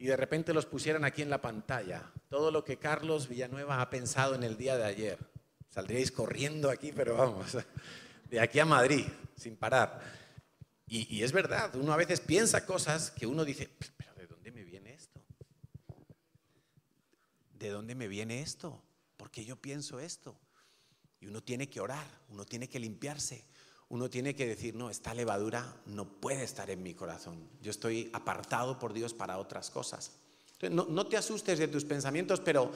[0.05, 3.89] y de repente los pusieran aquí en la pantalla, todo lo que Carlos Villanueva ha
[3.89, 5.19] pensado en el día de ayer.
[5.71, 7.57] Saldríais corriendo aquí, pero vamos,
[8.31, 10.03] de aquí a Madrid, sin parar.
[10.87, 14.63] Y, es verdad, uno a veces piensa cosas que uno dice, pero ¿de dónde me
[14.63, 15.25] viene esto?
[17.55, 18.83] ¿De dónde me viene esto?
[19.17, 20.39] ¿Por qué yo pienso esto?
[21.19, 23.47] Y uno tiene que orar, uno tiene que limpiarse,
[23.95, 27.49] uno tiene que decir, no, esta levadura no puede estar en mi corazón.
[27.63, 30.11] Yo estoy apartado por Dios para otras cosas.
[30.59, 32.73] Entonces, no, te asustes de tus pensamientos, pero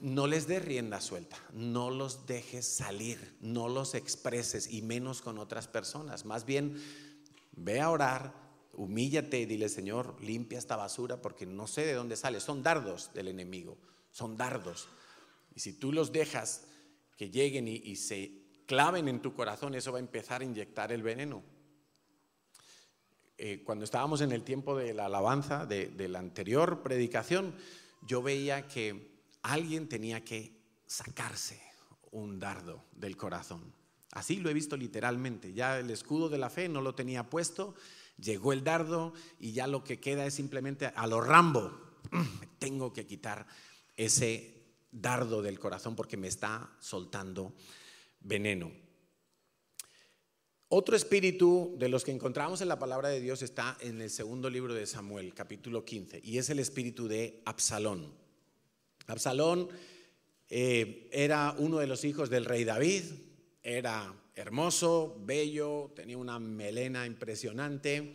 [0.00, 5.38] no les des rienda suelta, no los dejes salir, no los expreses y menos con
[5.38, 6.24] otras personas.
[6.24, 6.82] Más bien,
[7.52, 8.34] ve a orar,
[8.72, 12.40] humíllate y dile, Señor, limpia esta basura porque no sé de dónde sale.
[12.40, 13.78] Son dardos del enemigo,
[14.10, 14.88] son dardos.
[15.54, 16.64] Y si tú los dejas
[17.16, 18.39] que lleguen y se
[18.70, 21.42] claven en tu corazón, eso va a empezar a inyectar el veneno.
[23.36, 27.52] Eh, cuando estábamos en el tiempo de la alabanza, de, la anterior predicación,
[28.06, 30.56] yo veía que alguien tenía que
[30.86, 31.60] sacarse
[32.12, 33.74] un dardo del corazón.
[34.12, 35.52] Así lo he visto literalmente.
[35.52, 37.74] Ya el escudo de la fe no lo tenía puesto,
[38.18, 41.72] llegó el dardo y ya lo que queda es simplemente a lo Rambo.
[42.60, 43.48] Tengo que quitar
[43.96, 47.52] ese dardo del corazón porque me está soltando
[48.20, 48.72] veneno.
[50.68, 54.48] Otro espíritu de los que encontramos en la palabra de Dios está en el segundo
[54.48, 58.14] libro de Samuel, capítulo 15, y es el espíritu de Absalón.
[59.08, 59.68] Absalón
[60.48, 63.02] eh, era uno de los hijos del rey David,
[63.64, 68.14] era hermoso, bello, tenía una melena impresionante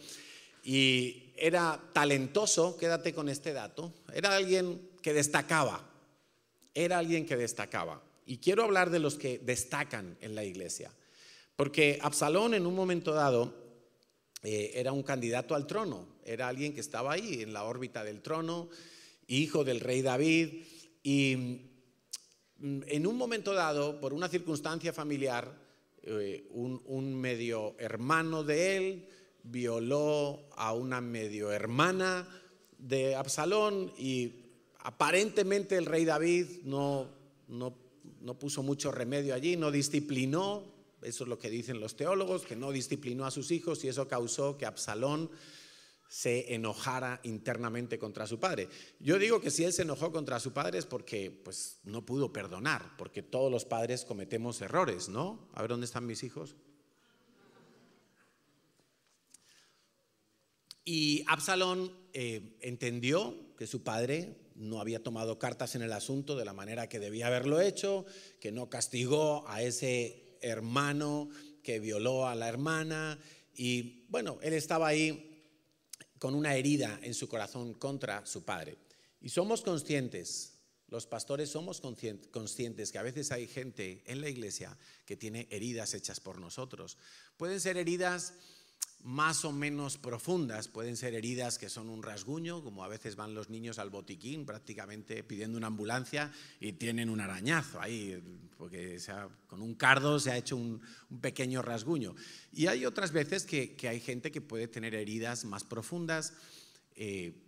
[0.64, 5.88] y era talentoso, quédate con este dato, era alguien que destacaba,
[6.74, 8.02] era alguien que destacaba.
[8.26, 10.92] Y quiero hablar de los que destacan en la iglesia,
[11.56, 13.54] porque Absalón en un momento dado
[14.44, 18.22] eh, era un candidato al trono, era alguien que estaba ahí en la órbita del
[18.22, 18.70] trono,
[19.28, 20.64] hijo del rey David,
[21.04, 21.36] y
[22.58, 25.64] mm, en un momento dado, por una circunstancia familiar,
[26.04, 29.08] eh, un medio hermano de él,
[29.44, 32.28] violó a una medio hermana
[32.78, 34.34] de Absalón y
[34.80, 37.10] aparentemente el rey David no,
[37.48, 37.76] no,
[38.26, 40.64] no, puso mucho remedio allí, no disciplinó,
[41.02, 44.08] eso es lo que dicen los teólogos, que no disciplinó a sus hijos y eso
[44.08, 45.30] causó que Absalón
[46.08, 48.70] se enojara internamente contra su padre.
[49.00, 52.32] Yo digo que si él se enojó contra su padre es porque pues no pudo
[52.32, 55.50] perdonar, porque todos los padres cometemos errores, ¿no?
[55.54, 56.56] A ver dónde están mis hijos.
[60.84, 66.46] Y Absalón eh, entendió que su padre no había tomado cartas en el asunto de
[66.46, 68.06] la manera que debía haberlo hecho,
[68.40, 71.30] que no castigó a ese hermano
[71.62, 73.20] que violó a la hermana.
[73.54, 75.32] Y bueno, él estaba ahí
[76.20, 78.78] con una herida en su corazón contra su padre.
[79.22, 80.54] Y somos conscientes,
[80.88, 85.94] los pastores somos conscientes que a veces hay gente en la iglesia que tiene heridas
[85.94, 86.98] hechas por nosotros.
[87.38, 88.34] Pueden ser heridas
[89.06, 90.68] más o menos profundas.
[90.68, 94.48] Pueden ser heridas que son un rasguño, como a veces van los niños al botiquín
[94.48, 98.20] prácticamente pidiendo una ambulancia y tienen un arañazo ahí,
[98.58, 99.00] porque
[99.46, 100.82] con un cardo se ha hecho un,
[101.22, 102.16] pequeño rasguño.
[102.52, 106.34] Y hay otras veces que, hay gente que puede tener heridas más profundas.
[106.96, 107.42] Eh,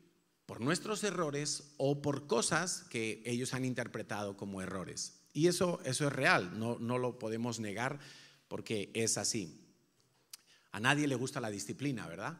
[0.45, 5.19] por nuestros errores o por cosas que ellos han interpretado como errores.
[5.33, 7.99] Y eso, eso es real, no, no lo podemos negar
[8.47, 9.66] porque es así.
[10.77, 12.37] A nadie le gusta la disciplina, ¿verdad?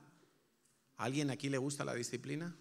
[0.98, 2.56] ¿A alguien aquí le gusta la disciplina?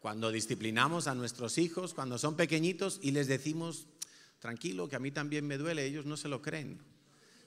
[0.00, 3.86] Cuando disciplinamos a nuestros hijos, cuando son pequeñitos y les decimos,
[4.40, 6.80] tranquilo, que a mí también me duele, ellos no se lo creen.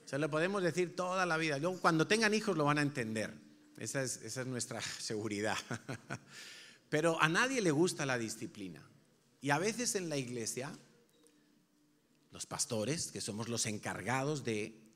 [0.06, 1.60] Se lo podemos decir toda la vida.
[1.82, 3.34] cuando tengan hijos lo van a entender.
[3.76, 5.58] Esa es, esa es nuestra seguridad.
[6.88, 8.82] Pero a nadie le gusta la disciplina.
[9.42, 10.72] Y a veces en la iglesia,
[12.32, 14.88] los pastores, que somos los encargados de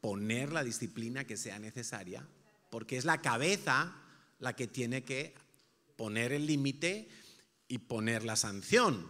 [0.00, 2.26] poner la disciplina que sea necesaria,
[2.70, 3.94] porque es la cabeza
[4.38, 5.34] la que tiene que
[5.96, 7.08] poner el límite
[7.66, 9.06] y poner la sanción.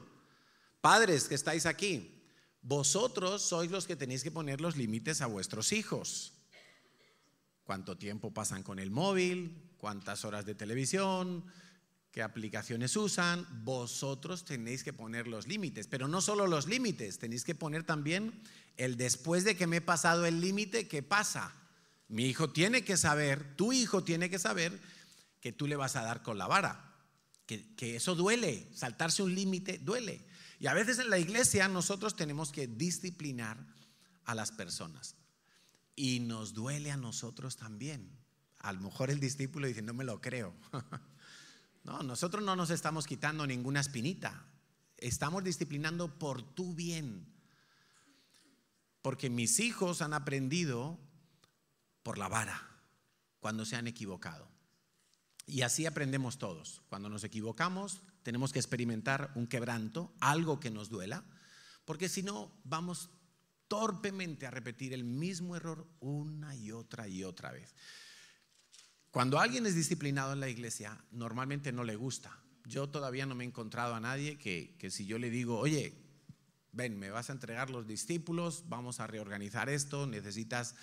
[0.81, 2.22] Padres que estáis aquí,
[2.62, 6.35] vosotros sois los que tenéis que poner los límites a vuestros hijos.
[7.64, 9.74] ¿Cuánto tiempo pasan con el móvil?
[9.77, 11.44] ¿Cuántas horas de televisión?
[12.18, 13.46] ¿Qué aplicaciones usan?
[13.62, 18.42] Vosotros tenéis que poner los límites, pero no solo los límites, tenéis que poner también
[18.76, 21.54] el después de que me he pasado el límite, ¿qué pasa?
[22.09, 24.81] Mi hijo tiene que saber, tu hijo tiene que saber
[25.40, 26.92] que tú le vas a dar con la vara,
[27.46, 30.26] que, que eso duele, saltarse un límite duele.
[30.59, 33.64] Y a veces en la iglesia nosotros tenemos que disciplinar
[34.24, 35.14] a las personas.
[35.94, 38.11] Y nos duele a nosotros también.
[38.59, 40.52] A lo mejor el discípulo dice, no me lo creo.
[41.84, 44.44] no, nosotros no nos estamos quitando ninguna espinita.
[44.96, 47.26] Estamos disciplinando por tu bien
[49.02, 50.98] porque mis hijos han aprendido
[52.02, 52.68] por la vara
[53.40, 54.48] cuando se han equivocado.
[55.46, 56.82] Y así aprendemos todos.
[56.88, 61.24] Cuando nos equivocamos, tenemos que experimentar un quebranto, algo que nos duela,
[61.84, 63.08] porque si no, vamos
[63.66, 67.74] torpemente a repetir el mismo error una y otra y otra vez.
[69.11, 72.38] Cuando alguien es disciplinado en la iglesia, normalmente no le gusta.
[72.66, 75.97] Yo todavía no me he encontrado a nadie que, que si yo le digo, oye,
[76.73, 80.75] ven, me vas a entregar los discípulos, vamos a reorganizar esto, necesitas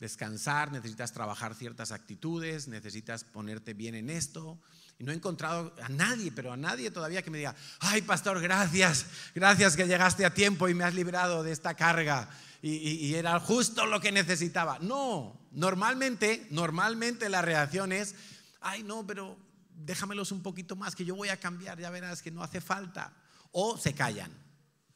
[0.00, 4.60] descansar, necesitas trabajar ciertas actitudes, necesitas ponerte bien en esto.
[4.98, 8.40] Y no he encontrado a nadie, pero a nadie todavía que me diga, ay pastor,
[8.40, 12.30] gracias, gracias que llegaste a tiempo y me has librado de esta carga.
[12.62, 14.78] Y, era justo lo que necesitaba.
[14.78, 18.14] No, normalmente, normalmente la reacción es,
[18.62, 19.36] ay no, pero
[19.74, 23.12] déjamelos un poquito más, que yo voy a cambiar, ya verás que no hace falta.
[23.52, 24.32] O se callan.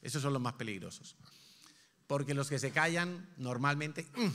[0.00, 1.16] Esos son los más peligrosos.
[2.06, 4.28] Porque los que se callan normalmente mm,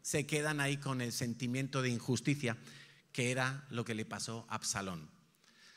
[0.00, 2.56] se quedan ahí con el sentimiento de injusticia,
[3.14, 5.08] que era lo que le pasó a Absalón.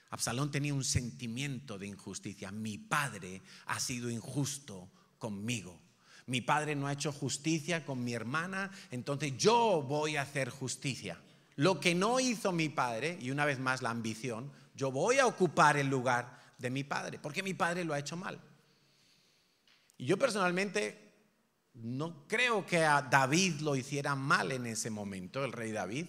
[0.10, 2.52] Absalón tenía un sentimiento de injusticia.
[2.52, 5.80] Mi padre ha sido injusto conmigo.
[6.26, 11.22] Mi padre no ha hecho justicia con mi hermana, entonces yo voy a hacer justicia.
[11.56, 15.28] Lo que no hizo mi padre, y una vez más la ambición, yo voy a
[15.28, 18.42] ocupar el lugar de mi padre, porque mi padre lo ha hecho mal.
[19.96, 21.14] Y yo personalmente
[21.76, 26.08] no creo que a David lo hiciera mal en ese momento, el rey David,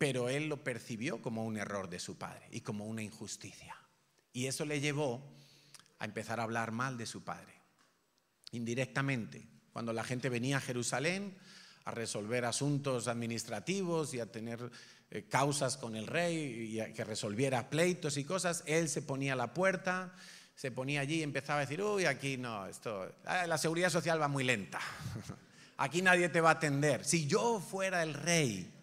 [0.00, 3.76] pero él lo percibió como un error de su padre y como una injusticia.
[4.32, 5.22] Y eso le llevó
[5.98, 7.52] a empezar a hablar mal de su padre,
[8.50, 9.46] indirectamente.
[9.74, 11.36] Cuando la gente venía a Jerusalén
[11.84, 14.70] a resolver asuntos administrativos y a tener
[15.10, 19.36] eh, causas con el rey y que resolviera pleitos y cosas, él se ponía a
[19.36, 20.14] la puerta,
[20.54, 24.18] se ponía allí y empezaba a decir, uy, aquí no, esto, ah, la seguridad social
[24.18, 24.80] va muy lenta,
[25.76, 27.04] aquí nadie te va a atender.
[27.04, 28.79] Si yo fuera el rey,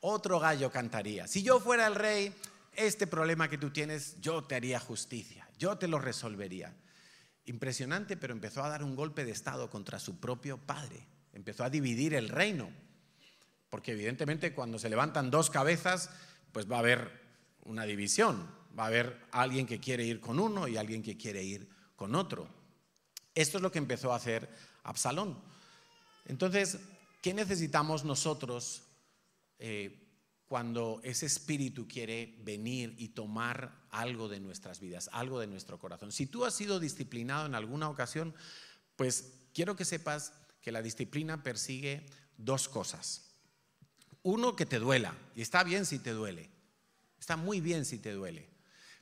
[0.00, 1.26] otro gallo cantaría.
[1.26, 2.34] Si yo fuera el rey,
[2.74, 6.74] este problema que tú tienes, yo te haría justicia, yo te lo resolvería.
[7.46, 11.06] Impresionante, pero empezó a dar un golpe de Estado contra su propio padre.
[11.32, 12.70] Empezó a dividir el reino.
[13.68, 16.10] Porque evidentemente cuando se levantan dos cabezas,
[16.52, 17.20] pues va a haber
[17.64, 18.48] una división.
[18.78, 22.14] Va a haber alguien que quiere ir con uno y alguien que quiere ir con
[22.14, 22.48] otro.
[23.34, 24.48] Esto es lo que empezó a hacer
[24.82, 25.40] Absalón.
[26.26, 26.78] Entonces,
[27.22, 28.82] ¿qué necesitamos nosotros
[29.60, 30.08] eh,
[30.50, 36.10] cuando ese espíritu quiere venir y tomar algo de nuestras vidas, algo de nuestro corazón.
[36.10, 38.34] Si tú has sido disciplinado en alguna ocasión,
[38.96, 42.04] pues quiero que sepas que la disciplina persigue
[42.36, 43.30] dos cosas.
[44.22, 46.50] Uno, que te duela, y está bien si te duele,
[47.18, 48.50] está muy bien si te duele,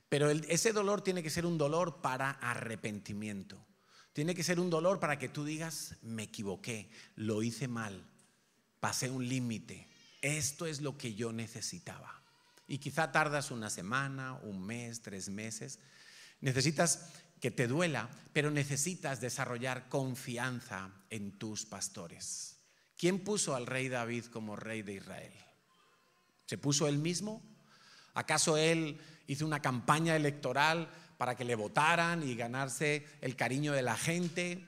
[0.07, 3.65] pero ese dolor tiene que ser un dolor para arrepentimiento,
[4.13, 8.07] tiene que ser un dolor para que tú digas, me equivoqué, lo hice mal,
[8.79, 9.88] pasé un límite,
[10.21, 12.21] esto es lo que yo necesitaba.
[12.67, 15.79] Y quizá tardas una semana, un mes, tres meses.
[16.41, 17.09] Necesitas
[17.39, 22.57] que te duela, pero necesitas desarrollar confianza en tus pastores.
[22.97, 25.33] ¿Quién puso al rey David como rey de Israel?
[26.45, 27.41] ¿Se puso él mismo?
[28.13, 33.83] ¿Acaso él hizo una campaña electoral para que le votaran y ganarse el cariño de
[33.83, 34.67] la gente?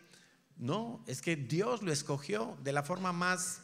[0.58, 3.61] No, es que Dios lo escogió de la forma más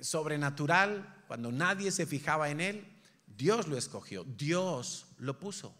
[0.00, 2.86] sobrenatural, cuando nadie se fijaba en él,
[3.26, 5.74] Dios lo escogió, Dios lo puso.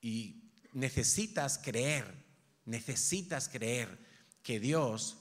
[0.00, 2.24] Y necesitas creer,
[2.64, 3.98] necesitas creer
[4.42, 5.18] que Dios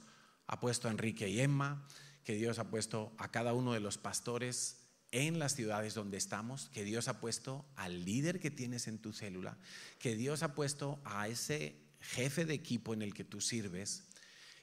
[0.48, 1.88] ha puesto a Enrique y Emma,
[2.24, 4.78] que Dios ha puesto a cada uno de los pastores
[5.12, 9.14] en las ciudades donde estamos, que Dios ha puesto al líder que tienes en tu
[9.14, 9.58] célula,
[10.00, 14.06] que Dios ha puesto a ese jefe de equipo en el que tú sirves.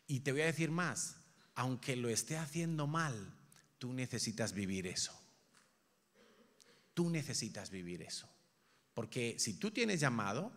[0.07, 1.18] Y te voy a decir más,
[1.59, 3.35] aunque lo esté haciendo mal,
[3.79, 5.13] tú necesitas vivir eso.
[6.95, 8.29] Tú necesitas vivir eso.
[8.95, 10.53] Porque si tú tienes llamado,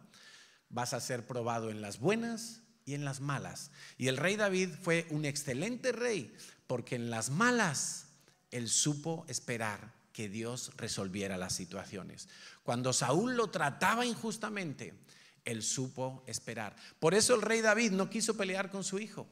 [0.69, 3.71] vas a ser probado en las buenas y en las malas.
[3.97, 6.35] Y el rey David fue un excelente rey,
[6.67, 8.05] porque en las malas
[8.51, 12.29] él supo esperar que Dios resolviera las situaciones.
[12.61, 14.93] Cuando Saúl lo trataba injustamente,
[15.45, 16.75] él supo esperar.
[16.99, 19.27] Por eso el rey David no quiso pelear con su hijo.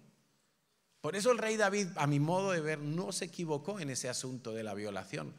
[1.01, 4.09] Por eso el rey David, a mi modo de ver, no se equivocó en ese
[4.09, 5.33] asunto de la violación,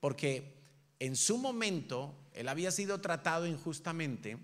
[0.00, 0.62] porque
[0.98, 4.38] en su momento él había sido tratado injustamente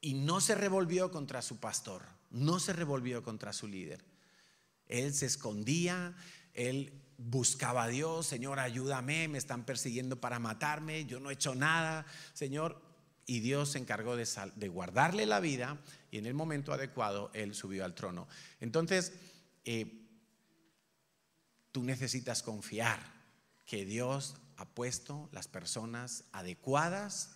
[0.00, 4.04] y no se revolvió contra su pastor, no se revolvió contra su líder.
[4.86, 6.16] Él se escondía,
[6.54, 11.54] él buscaba a Dios, Señor, ayúdame, me están persiguiendo para matarme, yo no he hecho
[11.54, 12.80] nada, Señor.
[13.26, 15.78] Y Dios se encargó de, guardarle la vida
[16.10, 18.28] y en el momento adecuado Él subió al trono.
[18.60, 19.12] Entonces,
[19.64, 20.08] eh,
[21.72, 23.00] tú necesitas confiar
[23.64, 27.30] que Dios ha puesto las personas adecuadas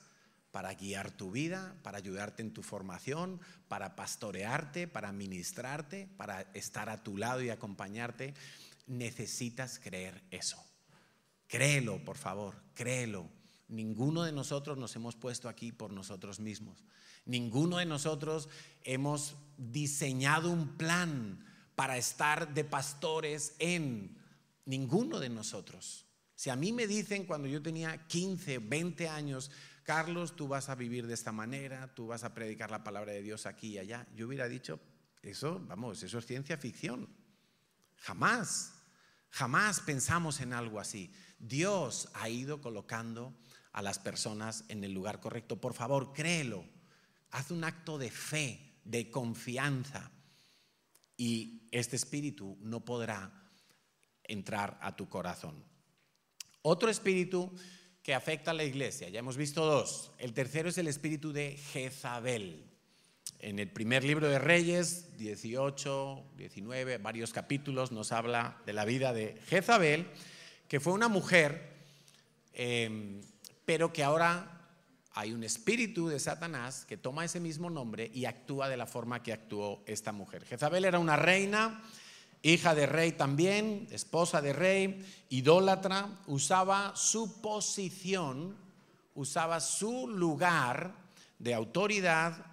[0.51, 6.89] para guiar tu vida, para ayudarte en tu formación, para pastorearte, para ministrarte, para estar
[6.91, 8.35] a tu lado y acompañarte.
[8.87, 10.63] Necesitas creer eso.
[11.49, 13.29] Créelo, por favor, créelo.
[13.69, 16.85] Ninguno de nosotros nos hemos puesto aquí por nosotros mismos.
[17.27, 18.49] Ninguno de nosotros
[18.83, 21.45] hemos diseñado un plan
[21.75, 24.17] para estar de pastores en
[24.65, 26.07] ninguno de nosotros.
[26.35, 29.51] Si a mí me dicen cuando yo tenía 15, 20 años,
[29.83, 33.23] Carlos, tú vas a vivir de esta manera, tú vas a predicar la palabra de
[33.23, 34.81] Dios aquí y allá, yo hubiera dicho,
[35.23, 37.09] eso, vamos, eso es ciencia ficción.
[37.97, 38.75] Jamás,
[39.31, 41.13] jamás pensamos en algo así.
[41.39, 43.35] Dios ha ido colocando
[43.73, 45.61] a las personas en el lugar correcto.
[45.61, 46.65] Por favor, créelo.
[47.35, 50.09] Haz un acto de fe, de confianza
[51.17, 53.51] y este espíritu no podrá
[54.23, 55.65] entrar a tu corazón.
[56.63, 57.53] Otro espíritu
[58.05, 60.13] que afecta a la iglesia, ya hemos visto dos.
[60.19, 62.71] El tercero es el espíritu de Jezabel.
[63.41, 69.13] En el primer libro de Reyes, 18, 19, varios capítulos, nos habla de la vida
[69.13, 70.07] de Jezabel,
[70.69, 71.75] que fue una mujer,
[72.53, 73.21] eh,
[73.65, 74.54] pero que ahora
[75.15, 79.23] hay un espíritu de Satanás que toma ese mismo nombre y actúa de la forma
[79.23, 80.45] que actuó esta mujer.
[80.45, 81.83] Jezabel era una reina,
[82.43, 88.57] hija de rey también, esposa de rey, idólatra, usaba su posición,
[89.15, 90.95] usaba su lugar
[91.39, 92.45] de autoridad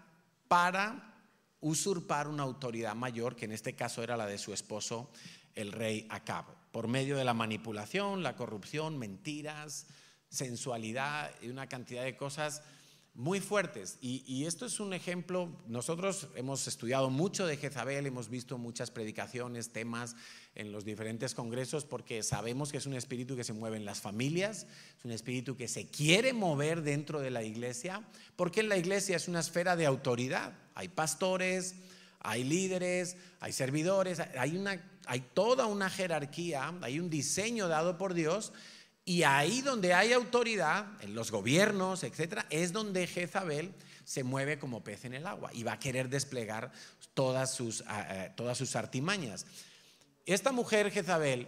[0.48, 1.16] para
[1.62, 5.10] usurpar una autoridad mayor, que en este caso era la de su esposo,
[5.56, 9.88] el rey Acab, por medio de la manipulación, la corrupción, mentiras,
[10.32, 12.64] sensualidad y una cantidad de cosas
[13.14, 13.98] muy fuertes.
[14.02, 19.74] Y, esto es un ejemplo, nosotros hemos estudiado mucho de Jezabel, hemos visto muchas predicaciones,
[19.74, 20.16] temas
[20.56, 24.00] en los diferentes congresos, porque sabemos que es un espíritu que se mueve en las
[24.00, 24.66] familias,
[24.98, 28.02] es un espíritu que se quiere mover dentro de la iglesia,
[28.38, 30.54] porque en la iglesia es una esfera de autoridad.
[30.74, 31.76] Hay pastores,
[32.22, 38.14] hay líderes, hay servidores, hay, una, hay toda una jerarquía, hay un diseño dado por
[38.14, 38.54] Dios
[39.04, 43.74] y ahí donde hay autoridad, en los gobiernos, etcétera, es donde Jezabel
[44.04, 46.72] se mueve como pez en el agua y va a querer desplegar
[47.14, 47.84] todas sus,
[48.36, 49.46] todas sus artimañas.
[50.26, 51.48] Esta mujer, Jezabel,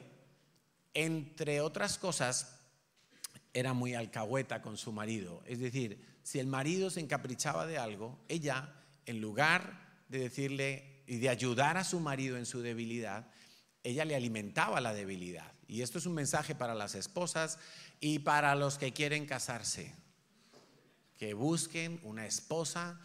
[0.94, 2.60] entre otras cosas,
[3.54, 5.44] era muy alcahueta con su marido.
[5.46, 8.74] Es decir, si el marido se encaprichaba de algo, ella,
[9.06, 13.28] en lugar de decirle y de ayudar a su marido en su debilidad,
[13.84, 15.53] ella le alimentaba la debilidad.
[15.74, 17.58] Y esto es un mensaje para las esposas
[18.00, 19.92] y para los que quieren casarse.
[21.18, 23.00] Que busquen una esposa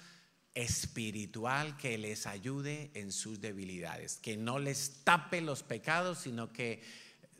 [0.53, 6.83] espiritual que les ayude en sus debilidades, que no les tape los pecados, sino que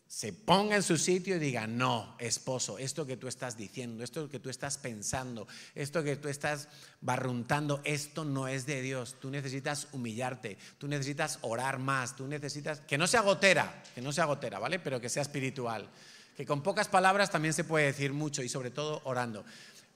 [0.09, 4.27] se ponga en su sitio y diga, no, esposo, esto que tú estás diciendo, esto
[4.31, 6.69] que tú estás pensando, esto que tú estás
[7.03, 9.17] barruntando, esto no es de Dios.
[9.21, 14.11] Tú necesitas humillarte, tú necesitas orar más, tú necesitas, que no sea gotera, que no
[14.11, 14.79] sea gotera, ¿vale?
[14.79, 15.87] Pero que sea espiritual.
[16.35, 19.45] Que con pocas palabras también se puede decir mucho y sobre todo orando.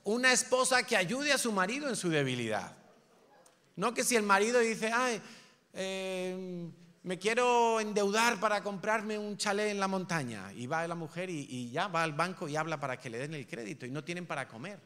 [0.03, 2.77] Una esposa que ayude a su marido en su debilidad.
[3.75, 5.19] No que si el marido dice, ay,
[5.73, 6.69] eh,
[7.03, 10.51] me quiero endeudar para comprarme un chalet en la montaña.
[10.53, 13.33] Y va la mujer y, ya va al banco y habla para que le den
[13.33, 14.79] el crédito y no tienen para comer.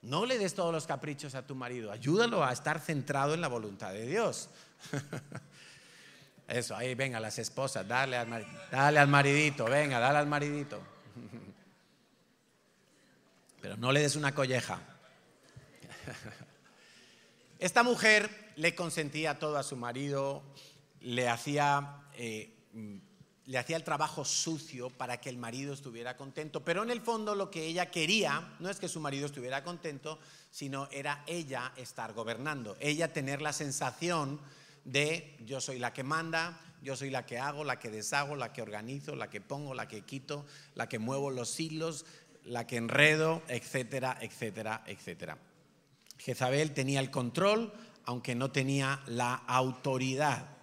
[0.00, 3.48] No le des todos los caprichos a tu marido, ayúdalo a estar centrado en la
[3.48, 4.48] voluntad de Dios.
[6.48, 10.82] Eso, ahí venga las esposas, dale al, dale al maridito, venga, dale al maridito.
[13.60, 14.80] Pero no le des una colleja.
[17.60, 20.42] Esta mujer le consentía todo a su marido,
[21.02, 22.54] le hacía, eh,
[23.44, 27.34] le hacía el trabajo sucio para que el marido estuviera contento, pero en el fondo
[27.34, 30.18] lo que ella quería no es que su marido estuviera contento,
[30.50, 34.40] sino era ella estar gobernando, ella tener la sensación
[34.84, 38.52] de yo soy la que manda, yo soy la que hago, la que deshago, la
[38.52, 40.44] que organizo, la que pongo, la que quito,
[40.74, 42.04] la que muevo los hilos,
[42.44, 45.38] la que enredo, etcétera, etcétera, etcétera.
[46.18, 47.72] Jezabel tenía el control,
[48.04, 50.56] aunque no tenía la autoridad.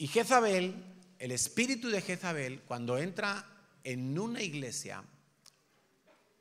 [0.00, 0.82] Y Jezabel,
[1.18, 3.44] el espíritu de Jezabel, cuando entra
[3.84, 5.04] en una iglesia,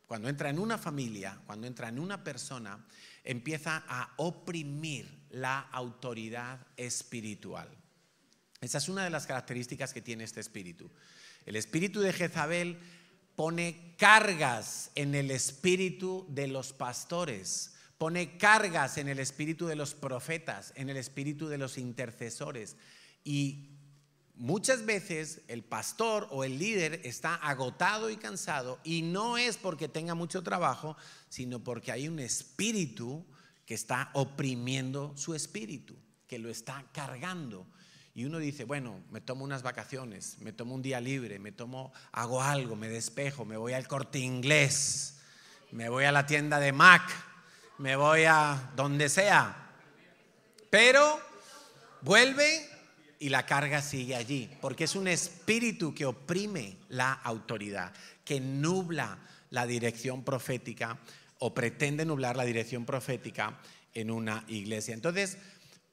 [0.08, 2.88] cuando entra en una familia, cuando entra en una persona,
[3.22, 7.68] empieza a oprimir la autoridad espiritual.
[8.62, 10.90] Esa es una de las características que tiene este espíritu.
[11.46, 12.80] El espíritu de Jezabel
[13.36, 19.96] pone cargas en el espíritu de los pastores, pone cargas en el espíritu de los
[19.96, 22.78] profetas, en el espíritu de los intercesores.
[23.24, 23.70] Y
[24.40, 29.88] muchas veces el pastor o el líder está agotado y cansado y no es porque
[29.88, 30.96] tenga mucho trabajo,
[31.28, 33.26] sino porque hay un espíritu
[33.66, 35.96] que está oprimiendo su espíritu,
[36.28, 37.68] que lo está cargando.
[38.16, 41.94] Y uno dice, bueno, me tomo unas vacaciones, me tomo un día libre, me tomo,
[42.12, 45.20] hago algo, me despejo, me voy al corte inglés,
[45.72, 47.04] me voy a la tienda de Mac,
[47.78, 49.70] me voy a donde sea.
[50.70, 51.20] Pero
[52.02, 52.79] vuelve
[53.20, 57.94] y la carga sigue allí, porque es un espíritu que oprime la autoridad,
[58.24, 60.98] que nubla la dirección profética
[61.40, 63.60] o pretende nublar la dirección profética
[63.94, 64.94] en una iglesia.
[64.94, 65.38] Entonces,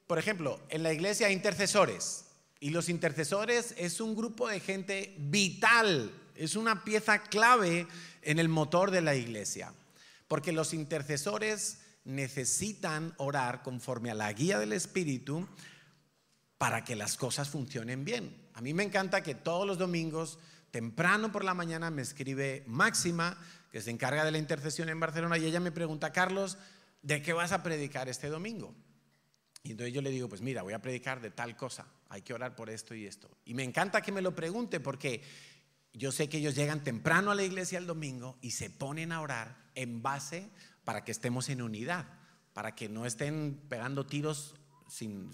[0.07, 2.23] por ejemplo, en la iglesia hay intercesores,
[2.59, 7.87] y los intercesores es un grupo de gente vital, es una pieza clave
[8.21, 9.73] en el motor de la iglesia,
[10.27, 15.47] porque los intercesores necesitan orar conforme a la guía del Espíritu
[16.57, 18.35] para que las cosas funcionen bien.
[18.53, 20.39] A mí me encanta que todos los domingos,
[20.71, 23.37] temprano por la mañana, me escribe Máxima,
[23.71, 26.57] que se encarga de la intercesión en Barcelona, y ella me pregunta, Carlos,
[27.01, 28.73] ¿de qué vas a predicar este domingo?
[29.63, 32.33] Y entonces yo le digo, pues mira, voy a predicar de tal cosa, hay que
[32.33, 33.29] orar por esto y esto.
[33.45, 35.21] Y me encanta que me lo pregunte porque
[35.93, 39.21] yo sé que ellos llegan temprano a la iglesia el domingo y se ponen a
[39.21, 40.49] orar en base
[40.83, 42.07] para que estemos en unidad,
[42.53, 44.55] para que no estén pegando tiros
[44.89, 45.31] sin,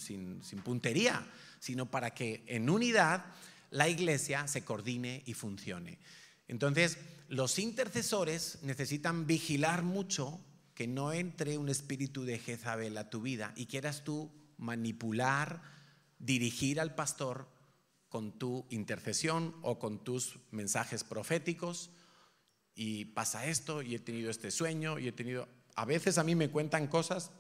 [0.64, 1.26] puntería,
[1.60, 3.26] sino para que en unidad
[3.70, 5.99] la iglesia se coordine y funcione.
[6.47, 6.97] Entonces,
[7.28, 10.39] los intercesores necesitan vigilar mucho
[10.76, 15.62] que no entre un espíritu de Jezabel a tu vida y quieras tú manipular,
[16.20, 17.47] dirigir al pastor
[18.10, 21.89] con tu intercesión o con tus mensajes proféticos
[22.76, 25.47] y pasa esto y he tenido este sueño y he tenido...
[25.76, 27.32] A veces a mí me cuentan cosas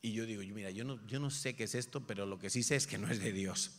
[0.00, 2.50] y yo digo, mira, yo no, yo no sé qué es esto, pero lo que
[2.50, 3.78] sí sé es que no es de Dios.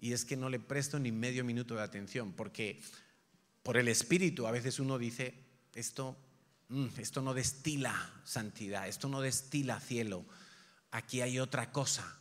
[0.00, 2.80] Y es que no le presto ni medio minuto de atención, porque
[3.62, 5.34] por el Espíritu a veces uno dice,
[5.74, 6.16] esto
[6.68, 7.94] Mm, esto no destila
[8.24, 10.24] santidad, esto no destila cielo,
[10.90, 12.16] aquí hay otra cosa.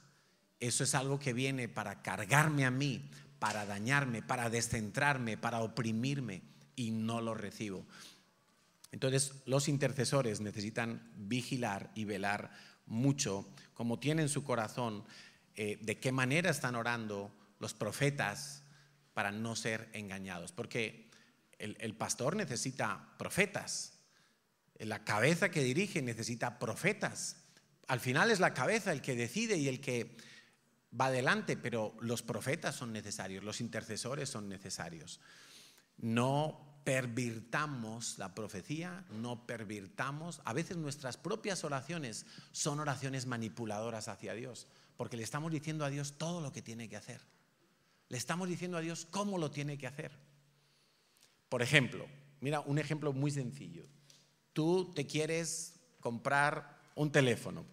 [0.60, 6.42] Eso es algo que viene para cargarme a mí, para dañarme, para descentrarme, para oprimirme
[6.76, 7.86] y no lo recibo.
[8.92, 12.52] Entonces los intercesores necesitan vigilar y velar
[12.88, 15.06] mucho, como tienen su corazón,
[15.56, 18.64] eh, de qué manera están orando los profetas
[19.14, 20.52] para no ser engañados.
[20.52, 21.10] Porque
[21.60, 23.98] el pastor necesita profetas,
[24.80, 27.38] la cabeza que dirige necesita profetas.
[27.88, 30.18] Al final es la cabeza el que decide y el que
[31.00, 35.20] va adelante, pero los profetas son necesarios, los intercesores son necesarios.
[35.98, 40.40] No pervirtamos la profecía, no pervirtamos.
[40.46, 45.90] A veces nuestras propias oraciones son oraciones manipuladoras hacia Dios, porque le estamos diciendo a
[45.90, 47.20] Dios todo lo que tiene que hacer.
[48.08, 50.14] Le estamos diciendo a Dios cómo lo tiene que hacer.
[51.50, 52.06] Por ejemplo,
[52.40, 53.84] mira un ejemplo muy sencillo
[54.58, 57.64] tú te quieres comprar un teléfono,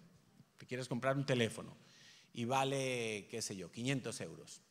[0.55, 1.75] te quieres comprar un teléfono
[2.31, 4.61] y vale, qué sé yo, 500 euros.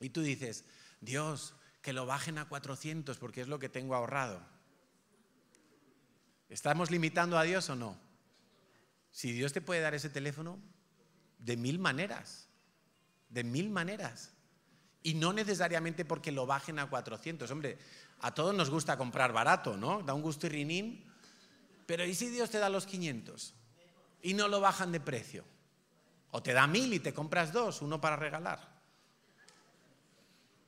[0.00, 0.64] Y tú dices,
[1.00, 4.40] Dios, que lo bajen a 400 porque es lo que tengo ahorrado.
[6.48, 7.96] ¿Estamos limitando a Dios o no?
[9.10, 10.58] Si Dios te puede dar ese teléfono
[11.38, 12.48] de mil maneras,
[13.28, 14.32] de mil maneras.
[15.02, 17.50] Y no necesariamente porque lo bajen a 400.
[17.50, 17.78] Hombre,
[18.20, 20.02] a todos nos gusta comprar barato, ¿no?
[20.02, 21.10] Da un gusto y rinín
[21.90, 23.52] pero ¿y si Dios te da los 500
[24.22, 25.44] y no lo bajan de precio?
[26.30, 28.69] O te da mil y te compras dos, uno para regalar.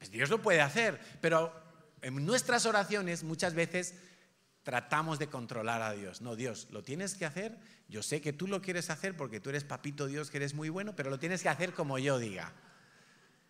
[0.03, 1.55] Pues Dios lo puede hacer, pero
[2.01, 3.95] en nuestras oraciones muchas veces
[4.65, 6.21] tratamos de controlar a Dios.
[6.23, 7.57] No, Dios, lo tienes que hacer.
[7.87, 10.71] Yo sé que tú lo quieres hacer porque tú eres papito Dios, que eres muy
[10.71, 12.53] bueno, pero lo tienes que hacer como yo diga.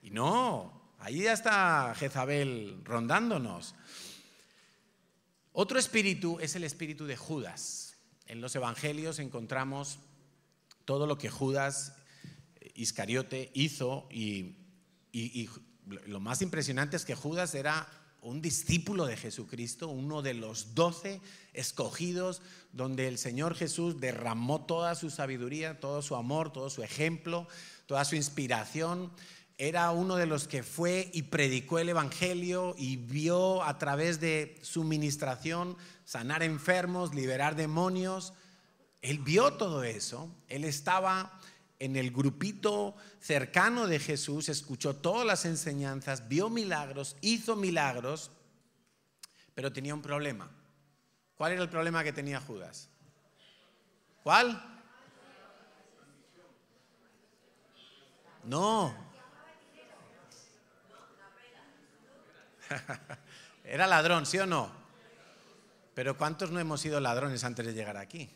[0.03, 3.75] Y no, ahí ya está Jezabel rondándonos.
[5.53, 7.97] Otro espíritu es el espíritu de Judas.
[8.27, 10.01] En los evangelios encontramos
[10.85, 11.97] todo lo que Judas
[12.75, 14.59] Iscariote hizo y,
[15.87, 17.89] lo más impresionante es que Judas era
[18.20, 21.20] un discípulo de Jesucristo, uno de los doce
[21.53, 22.41] escogidos,
[22.72, 27.49] donde el Señor Jesús derramó toda su sabiduría, todo su amor, todo su ejemplo,
[27.87, 29.12] toda su inspiración
[29.59, 34.59] era uno de los que fue y predicó el Evangelio y vio a través de
[34.62, 38.33] su ministración sanar enfermos, liberar demonios.
[39.03, 40.35] Él vio todo eso.
[40.49, 41.39] Él estaba
[41.83, 48.30] en el grupito cercano de Jesús, escuchó todas las enseñanzas, vio milagros, hizo milagros,
[49.53, 50.49] pero tenía un problema.
[51.35, 52.89] ¿Cuál era el problema que tenía Judas?
[54.22, 54.62] ¿Cuál?
[58.45, 58.95] No,
[63.64, 64.70] Era ladrón, ¿sí o no?
[65.95, 68.30] Pero ¿cuántos no hemos sido ladrones antes de llegar aquí?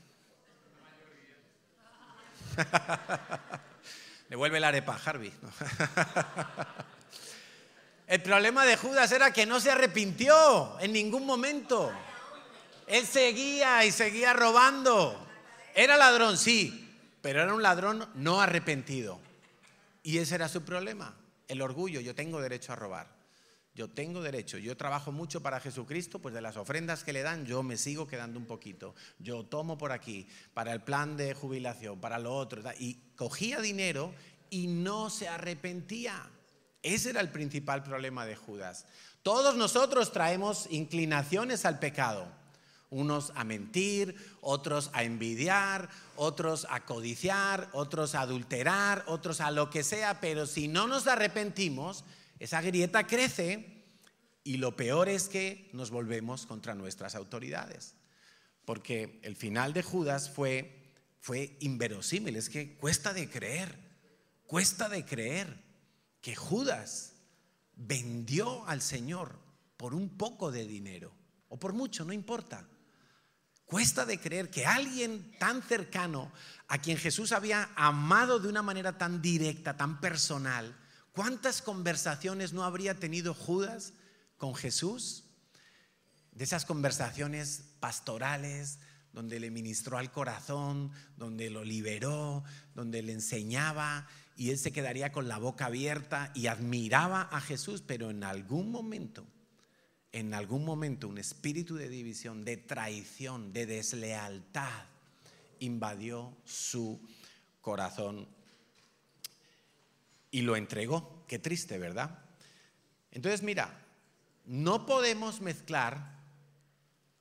[4.28, 5.32] Devuelve la arepa, Harvey.
[8.06, 11.92] El problema de Judas era que no se arrepintió en ningún momento.
[12.86, 15.26] Él seguía y seguía robando.
[15.74, 16.88] Era ladrón, sí,
[17.20, 19.20] pero era un ladrón no arrepentido.
[20.04, 21.16] Y ese era su problema,
[21.48, 22.00] el orgullo.
[22.00, 23.15] Yo tengo derecho a robar.
[23.76, 27.44] Yo tengo derecho, yo trabajo mucho para Jesucristo, pues de las ofrendas que le dan
[27.44, 28.94] yo me sigo quedando un poquito.
[29.18, 34.14] Yo tomo por aquí, para el plan de jubilación, para lo otro, y cogía dinero
[34.48, 36.26] y no se arrepentía.
[36.82, 38.86] Ese era el principal problema de Judas.
[39.22, 42.28] Todos nosotros traemos inclinaciones al pecado.
[42.88, 49.68] Unos a mentir, otros a envidiar, otros a codiciar, otros a adulterar, otros a lo
[49.68, 52.04] que sea, pero si no nos arrepentimos,
[52.38, 53.84] esa grieta crece
[54.44, 57.94] y lo peor es que nos volvemos contra nuestras autoridades.
[58.64, 63.78] Porque el final de Judas fue, fue inverosímil, es que cuesta de creer,
[64.46, 65.62] cuesta de creer
[66.20, 67.14] que Judas
[67.74, 69.38] vendió al Señor
[69.76, 71.12] por un poco de dinero,
[71.48, 72.68] o por mucho, no importa.
[73.64, 76.32] Cuesta de creer que alguien tan cercano,
[76.68, 80.76] a quien Jesús había amado de una manera tan directa, tan personal,
[81.16, 83.94] ¿cuántas conversaciones no habría tenido Judas
[84.36, 85.24] con Jesús?
[86.30, 88.78] De esas conversaciones pastorales,
[89.14, 92.44] donde le ministró al corazón, donde lo liberó,
[92.74, 94.06] donde le enseñaba
[94.36, 98.70] y él se quedaría con la boca abierta y admiraba a Jesús, pero en algún
[98.70, 99.26] momento,
[100.12, 104.84] en algún momento un espíritu de división, de traición, de deslealtad
[105.60, 107.00] invadió su
[107.62, 108.28] corazón
[110.36, 111.24] y lo entregó.
[111.28, 112.18] Qué triste, ¿verdad?
[113.10, 113.84] Entonces, mira,
[114.44, 116.16] no podemos mezclar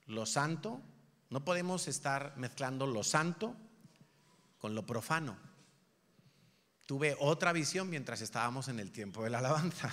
[0.08, 0.82] lo santo
[1.30, 3.56] no podemos estar mezclando lo santo
[4.58, 5.38] con lo profano.
[6.86, 9.92] Tuve otra visión mientras estábamos en el tiempo de la alabanza.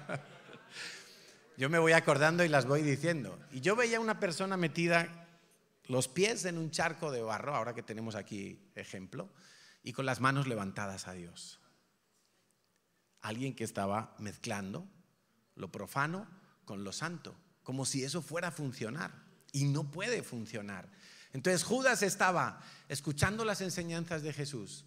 [1.56, 3.38] yo me voy acordando y las voy diciendo.
[3.52, 5.28] Y yo veía una persona metida
[5.84, 9.28] los pies en un charco de barro, ahora que tenemos aquí ejemplo,
[9.82, 11.60] y con las manos levantadas a Dios.
[13.26, 14.86] Alguien que estaba mezclando
[15.56, 16.28] lo profano
[16.64, 20.88] con lo santo, como si eso fuera a funcionar y no puede funcionar.
[21.32, 24.84] Entonces Judas estaba escuchando las enseñanzas de Jesús,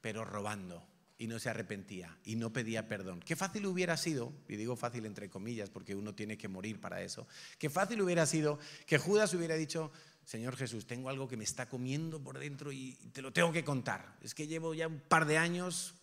[0.00, 0.86] pero robando
[1.18, 3.18] y no se arrepentía y no pedía perdón.
[3.18, 7.02] Qué fácil hubiera sido, y digo fácil entre comillas porque uno tiene que morir para
[7.02, 7.26] eso,
[7.58, 9.90] qué fácil hubiera sido que Judas hubiera dicho,
[10.24, 13.64] Señor Jesús, tengo algo que me está comiendo por dentro y te lo tengo que
[13.64, 14.18] contar.
[14.20, 15.96] Es que llevo ya un par de años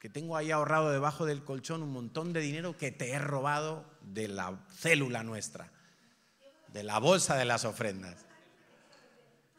[0.00, 3.84] que tengo ahí ahorrado debajo del colchón un montón de dinero que te he robado
[4.02, 5.70] de la célula nuestra
[6.72, 8.16] de la bolsa de las ofrendas.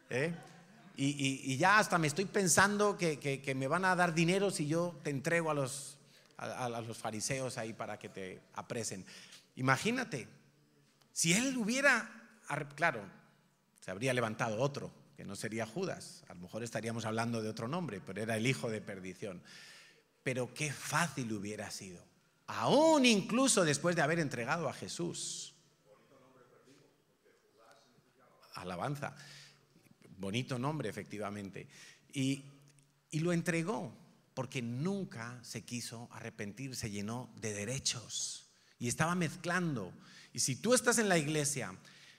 [0.09, 0.33] ¿Eh?
[0.97, 5.09] Y, ya hasta me estoy pensando que, me van a dar dinero si yo te
[5.09, 5.97] entrego a los,
[6.37, 9.05] a, los fariseos ahí para que te apresen.
[9.55, 10.27] Imagínate,
[11.11, 12.09] si él hubiera,
[12.75, 13.01] claro,
[13.79, 17.67] se habría levantado otro, que no sería Judas, a lo mejor estaríamos hablando de otro
[17.67, 19.41] nombre, pero era el hijo de perdición.
[20.23, 22.03] Pero qué fácil hubiera sido,
[22.47, 25.51] aún incluso después de haber entregado a Jesús
[28.61, 29.15] alabanza.
[30.17, 31.67] Bonito nombre, efectivamente.
[32.13, 32.43] Y,
[33.09, 33.93] y lo entregó
[34.33, 38.49] porque nunca se quiso arrepentir, se llenó de derechos
[38.79, 39.93] y estaba mezclando.
[40.33, 41.75] Y si tú estás en la iglesia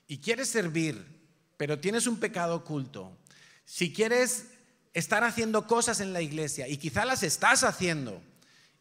[0.06, 1.04] y quieres servir,
[1.56, 3.16] pero tienes un pecado oculto,
[3.64, 4.48] si quieres
[4.92, 8.22] estar haciendo cosas en la iglesia y quizá las estás haciendo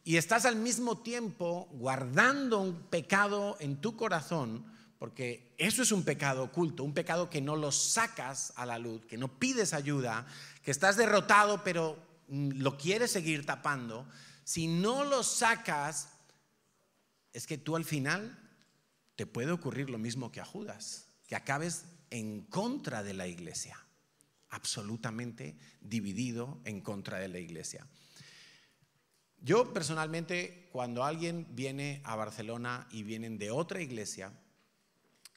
[0.04, 4.64] y estás al mismo tiempo guardando un pecado en tu corazón,
[4.98, 9.06] porque eso es un pecado oculto, un pecado que no lo sacas a la luz,
[9.06, 10.26] que no pides ayuda,
[10.62, 11.96] que estás derrotado pero
[12.28, 14.06] mm, lo quieres seguir tapando.
[14.44, 16.08] Si no lo sacas,
[17.32, 18.38] es que tú al final
[19.16, 23.78] te puede ocurrir lo mismo que a Judas, que acabes en contra de la iglesia,
[24.52, 27.86] absolutamente dividido en contra de la iglesia.
[29.40, 34.32] Yo personalmente, cuando alguien viene a Barcelona y vienen de otra iglesia,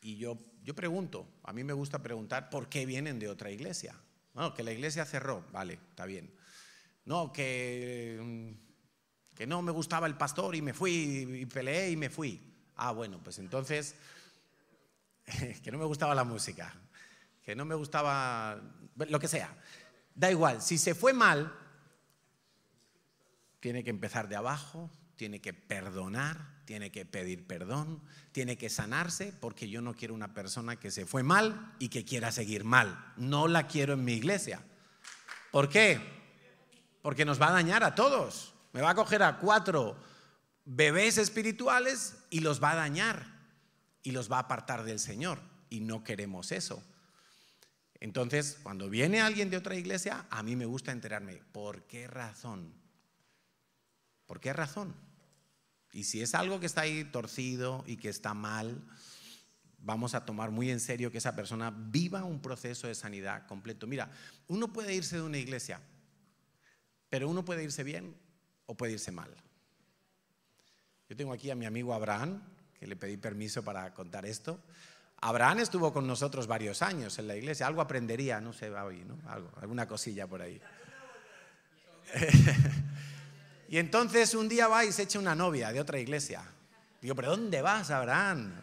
[0.01, 3.99] y yo, yo pregunto, a mí me gusta preguntar por qué vienen de otra iglesia.
[4.35, 6.31] No, que la iglesia cerró, vale, está bien.
[7.05, 8.53] No, que,
[9.33, 12.53] que no me gustaba el pastor y me fui y peleé y me fui.
[12.75, 13.95] Ah, bueno, pues entonces,
[15.63, 16.75] que no me gustaba la música,
[17.43, 18.61] que no me gustaba
[18.95, 19.55] lo que sea.
[20.13, 21.53] Da igual, si se fue mal,
[23.59, 29.33] tiene que empezar de abajo, tiene que perdonar, tiene que pedir perdón, tiene que sanarse,
[29.39, 33.13] porque yo no quiero una persona que se fue mal y que quiera seguir mal.
[33.17, 34.61] No la quiero en mi iglesia.
[35.51, 35.99] ¿Por qué?
[37.01, 38.53] Porque nos va a dañar a todos.
[38.73, 39.95] Me va a coger a cuatro
[40.65, 43.25] bebés espirituales y los va a dañar
[44.03, 45.39] y los va a apartar del Señor.
[45.69, 46.83] Y no queremos eso.
[47.99, 52.73] Entonces, cuando viene alguien de otra iglesia, a mí me gusta enterarme, ¿por qué razón?
[54.25, 54.95] ¿Por qué razón?
[55.91, 58.83] Y si es algo que está ahí torcido y que está mal,
[59.77, 63.87] vamos a tomar muy en serio que esa persona viva un proceso de sanidad completo.
[63.87, 64.11] Mira,
[64.47, 65.79] uno puede irse de una iglesia,
[67.09, 68.15] pero uno puede irse bien
[68.65, 69.33] o puede irse mal.
[71.07, 72.41] Yo tengo aquí a mi amigo Abraham,
[72.73, 74.59] que le pedí permiso para contar esto.
[75.21, 79.17] Abraham estuvo con nosotros varios años en la iglesia, algo aprendería, no sé, hoy, ¿no?
[79.29, 80.61] Algo, alguna cosilla por ahí.
[83.67, 86.43] Y entonces un día va y se echa una novia de otra iglesia.
[87.01, 88.53] Digo, ¿pero dónde vas, Abraham?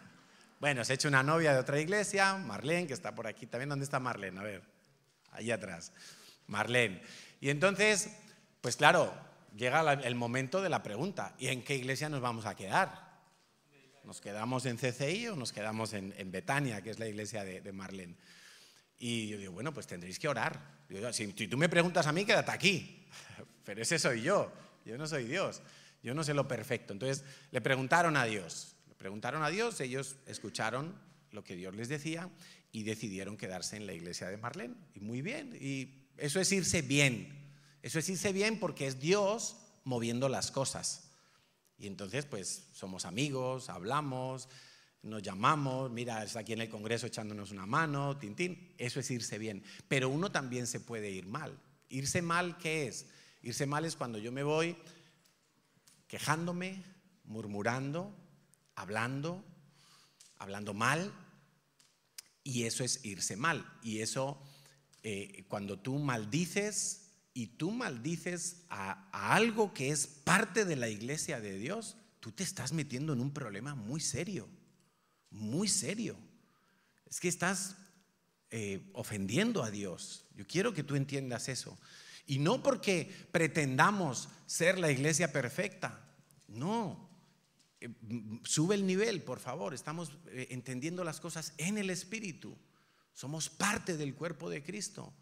[0.59, 3.69] Bueno, se echa una novia de otra iglesia, Marlene, que está por aquí también.
[3.69, 4.39] ¿Dónde está Marlene?
[4.39, 4.63] A ver,
[5.31, 5.91] ahí atrás.
[6.47, 7.01] Marlene.
[7.41, 8.09] Y entonces,
[8.61, 9.13] pues claro,
[9.55, 11.35] llega el momento de la pregunta.
[11.37, 13.02] ¿Y en qué iglesia nos vamos a quedar?
[14.03, 18.15] ¿Nos quedamos en CCI o nos quedamos en, Betania, que es la iglesia de, de?
[18.99, 20.59] Y yo digo, bueno, pues tendréis que orar.
[21.11, 23.07] si, tú me preguntas a mí, quédate aquí.
[23.65, 24.51] Pero ese soy yo.
[24.85, 25.61] Yo no soy Dios.
[26.01, 26.93] Yo no sé lo perfecto.
[26.93, 28.75] Entonces le preguntaron a Dios.
[28.87, 30.93] Le preguntaron a Dios, ellos escucharon
[31.31, 32.29] lo que Dios les decía
[32.71, 34.75] y decidieron quedarse en la iglesia de Marlene.
[34.95, 35.57] Y muy bien.
[35.59, 37.29] Y eso es irse bien.
[37.81, 41.09] Eso es irse bien porque es Dios moviendo las cosas.
[41.77, 44.47] Y entonces, pues somos amigos, hablamos,
[45.01, 49.37] nos llamamos, mira, está aquí en el Congreso echándonos una mano, tintín, eso es irse
[49.37, 49.63] bien.
[49.87, 51.59] Pero uno también se puede ir mal.
[51.89, 53.07] Irse mal, ¿qué es?
[53.41, 54.77] Irse mal es cuando yo me voy
[56.07, 56.83] quejándome,
[57.25, 58.15] murmurando,
[58.75, 59.43] hablando,
[60.37, 61.11] hablando mal,
[62.43, 63.65] y eso es irse mal.
[63.81, 64.41] Y eso,
[65.01, 67.02] eh, cuando tú maldices
[67.33, 72.43] y tú maldices a algo que es parte de la iglesia de Dios, tú te
[72.43, 74.47] estás metiendo en un problema muy serio
[75.33, 76.15] muy serio.
[77.09, 77.75] Es que estás
[78.51, 80.25] eh, ofendiendo a Dios.
[80.35, 81.77] Yo quiero que tú entiendas eso.
[82.25, 85.99] Y no porque pretendamos ser la iglesia perfecta.
[86.47, 87.09] No.
[87.81, 87.89] Eh,
[88.43, 89.73] sube el nivel, por favor.
[89.73, 92.55] Estamos eh, entendiendo las cosas en el Espíritu.
[93.11, 95.13] Somos parte del cuerpo de Cristo.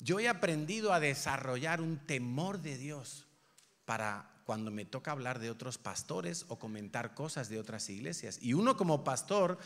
[0.00, 3.26] Yo he aprendido a desarrollar un temor de Dios
[3.84, 8.38] para cuando me toca hablar de otros pastores o comentar cosas de otras iglesias.
[8.40, 9.58] Y uno como pastor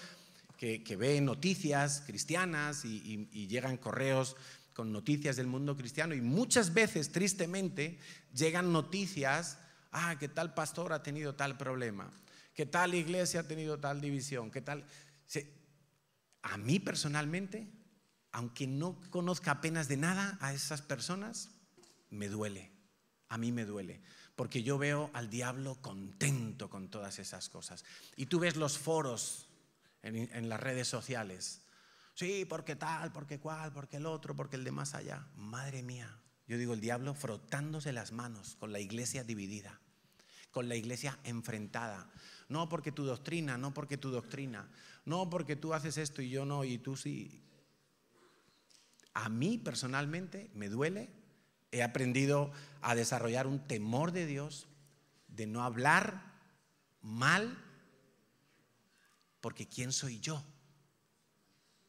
[0.57, 4.37] que, ve noticias cristianas y, y llegan correos
[4.75, 7.99] con noticias del mundo cristiano y muchas veces, tristemente,
[8.35, 9.59] llegan noticias,
[9.91, 12.11] ah, que tal pastor ha tenido tal problema,
[12.55, 14.85] que tal iglesia ha tenido tal división, que tal...
[16.45, 17.69] A mí personalmente,
[18.33, 21.51] aunque no conozca apenas de nada a esas personas,
[22.11, 22.73] me duele,
[23.29, 24.03] a mí me duele
[24.37, 27.85] porque yo veo al diablo contento con todas esas cosas.
[28.17, 29.49] Y tú ves los foros
[30.03, 31.63] en, las redes sociales.
[32.15, 35.27] Sí, porque tal, porque cual, porque el otro, porque el de más allá.
[35.37, 39.81] Madre mía, yo digo el diablo frotándose las manos con la iglesia dividida,
[40.51, 42.11] con la iglesia enfrentada.
[42.49, 44.69] No porque tu doctrina, no porque tu doctrina,
[45.05, 47.43] no porque tú haces esto y yo no y tú sí.
[49.15, 51.11] A mí personalmente me duele
[51.73, 52.53] he aprendido
[52.83, 54.69] a desarrollar un temor de Dios,
[55.29, 56.23] de no hablar
[57.01, 57.59] mal,
[59.41, 60.45] porque ¿quién soy yo?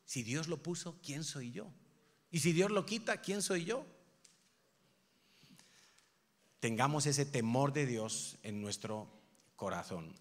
[0.05, 1.69] Si Dios lo puso, ¿quién soy yo?
[2.31, 3.85] Y si Dios lo quita, ¿quién soy yo?
[6.59, 9.11] Tengamos ese temor de Dios en nuestro
[9.57, 10.15] corazón.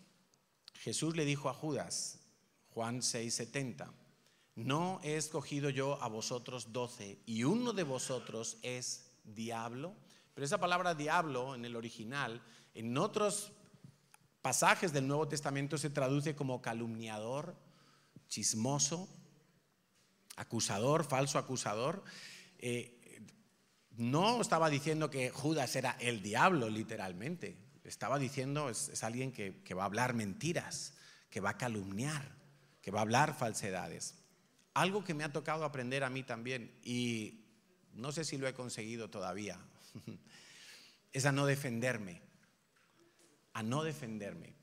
[0.75, 2.19] Jesús le dijo a Judas,
[2.71, 3.93] Juan 6:70,
[4.55, 9.95] no he escogido yo a vosotros doce y uno de vosotros es diablo,
[10.35, 12.43] pero esa palabra diablo en el original,
[12.75, 13.53] en otros
[14.43, 17.57] pasajes del Nuevo Testamento se traduce como calumniador,
[18.29, 19.09] chismoso,
[20.37, 22.03] acusador, falso acusador.
[22.59, 22.99] Eh,
[23.97, 27.57] no estaba diciendo que Judas era el diablo, literalmente.
[27.85, 30.95] Estaba diciendo, es, es alguien que, que va a hablar mentiras,
[31.31, 32.37] que va a calumniar,
[32.81, 34.22] que va a hablar falsedades.
[34.75, 37.45] Algo que me ha tocado aprender a mí también, y
[37.95, 39.59] no sé si lo he conseguido todavía,
[41.13, 42.23] es a no defenderme,
[43.53, 44.55] a no defenderme.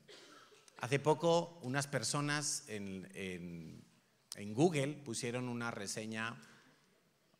[0.78, 3.84] Hace poco unas personas en,
[4.54, 6.40] Google pusieron una reseña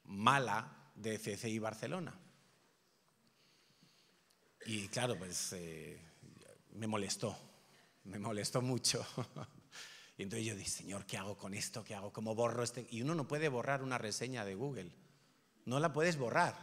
[0.05, 2.19] mala de CCI Barcelona.
[4.67, 5.99] Y claro, pues eh,
[6.75, 7.37] me molestó,
[8.05, 9.05] me molestó mucho.
[10.21, 11.83] y entonces yo dije, Señor, ¿qué hago con esto?
[11.83, 12.13] ¿Qué hago?
[12.13, 12.87] ¿Cómo borro este?
[12.91, 14.93] Y uno no puede borrar una reseña de Google
[15.71, 16.55] no la puedes borrar.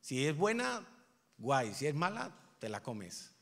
[0.00, 0.86] Si es buena,
[1.38, 3.32] guay, si es mala, te la comes.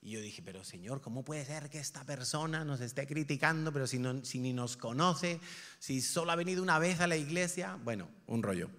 [0.00, 3.86] Y yo dije, pero Señor, ¿cómo puede ser que esta persona nos esté criticando, pero
[3.86, 5.40] si, si ni nos conoce,
[5.78, 7.78] si solo ha venido una vez a la iglesia?
[7.82, 8.70] Bueno, un rollo.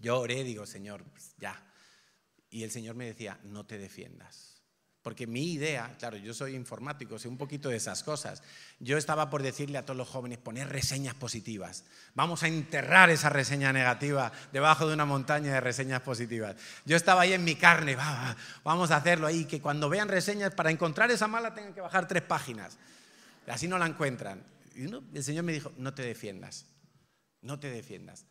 [0.00, 1.64] Yo oré, digo, Señor, pues ya.
[2.50, 4.51] Y el Señor me decía, no te defiendas.
[5.02, 8.40] Porque mi idea, claro, yo soy informático, sé un poquito de esas cosas.
[8.78, 11.84] Yo estaba por decirle a todos los jóvenes, poner reseñas positivas.
[12.14, 16.54] Vamos a enterrar esa reseña negativa debajo de una montaña de reseñas positivas.
[16.84, 17.96] Yo estaba ahí en mi carne,
[18.62, 22.06] vamos a hacerlo ahí, que cuando vean reseñas, para encontrar esa mala tengan que bajar
[22.06, 22.78] tres páginas.
[23.48, 24.44] Así no la encuentran.
[24.76, 24.84] Y
[25.16, 26.66] el Señor me dijo, no te defiendas,
[27.40, 28.24] no te defiendas.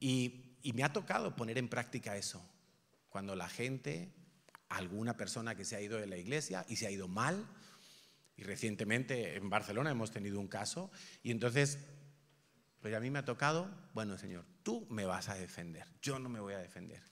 [0.00, 2.42] Y, y me ha tocado poner en práctica eso.
[3.10, 4.14] Cuando la gente
[4.68, 7.46] alguna persona que se ha ido de la iglesia y se ha ido mal.
[8.36, 10.90] Y recientemente en Barcelona hemos tenido un caso.
[11.22, 11.78] Y entonces,
[12.80, 16.28] pues a mí me ha tocado, bueno, Señor, tú me vas a defender, yo no
[16.28, 17.02] me voy a defender.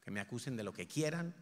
[0.00, 1.34] Que me acusen de lo que quieran.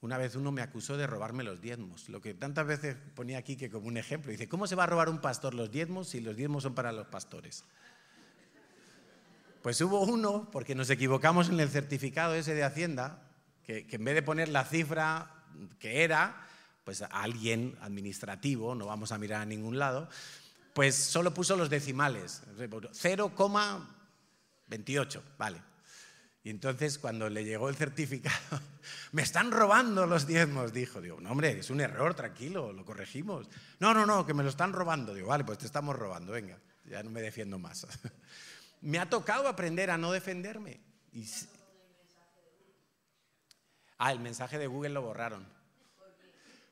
[0.00, 3.56] Una vez uno me acusó de robarme los diezmos, lo que tantas veces ponía aquí
[3.56, 4.30] que como un ejemplo.
[4.30, 6.92] Dice, ¿cómo se va a robar un pastor los diezmos si los diezmos son para
[6.92, 7.64] los pastores?
[9.62, 13.25] Pues hubo uno, porque nos equivocamos en el certificado ese de Hacienda,
[13.66, 15.30] que, en vez de poner la cifra
[15.78, 16.46] que era,
[16.84, 20.08] pues alguien administrativo, no vamos a mirar a ningún lado,
[20.72, 25.60] pues solo puso los decimales, 0,28, vale.
[26.44, 28.60] Y entonces cuando le llegó el certificado,
[29.12, 31.00] me están robando los diezmos, dijo.
[31.00, 33.48] Digo, no hombre, es un error, tranquilo, lo corregimos.
[33.80, 35.12] No, no, no, que me lo están robando.
[35.12, 37.84] Digo, vale, pues te estamos robando, venga, ya no me defiendo más.
[38.82, 40.78] me ha tocado aprender a no defenderme.
[43.98, 45.46] Ah, el mensaje de Google lo borraron.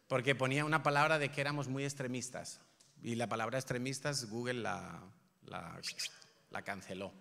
[0.08, 2.60] Porque ponía una palabra de que éramos muy extremistas.
[3.02, 5.00] Y la palabra extremistas Google la,
[5.46, 5.80] la,
[6.50, 7.12] la canceló.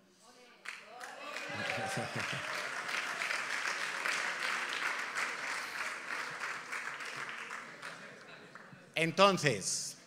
[8.95, 9.97] Entonces,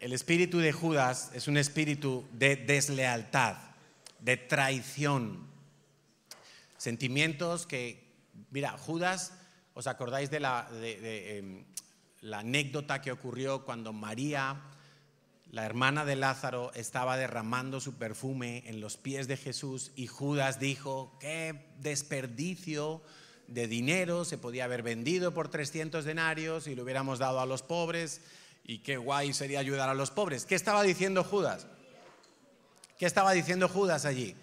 [0.00, 3.56] el espíritu de Judas es un espíritu de deslealtad,
[4.20, 5.46] de traición,
[6.76, 8.01] sentimientos que,
[8.52, 9.32] mira, Judas,
[9.74, 11.64] ¿os acordáis de la, em,
[12.20, 14.60] la anécdota que ocurrió cuando María
[15.52, 20.58] la hermana de Lázaro estaba derramando su perfume en los pies de Jesús y Judas
[20.58, 23.02] dijo, qué desperdicio
[23.48, 27.62] de dinero se podía haber vendido por 300 denarios y lo hubiéramos dado a los
[27.62, 28.22] pobres
[28.64, 30.46] y qué guay sería ayudar a los pobres.
[30.46, 31.66] ¿Qué estaba diciendo Judas?
[32.98, 34.34] ¿Qué estaba diciendo Judas allí?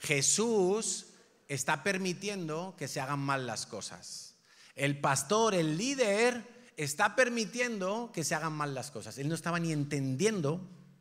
[0.00, 1.05] Jesús
[1.48, 4.34] está permitiendo que se hagan mal las cosas.
[4.74, 6.44] El pastor, el líder,
[6.76, 9.18] está permitiendo que se hagan mal las cosas.
[9.18, 10.60] Él no estaba ni entendiendo,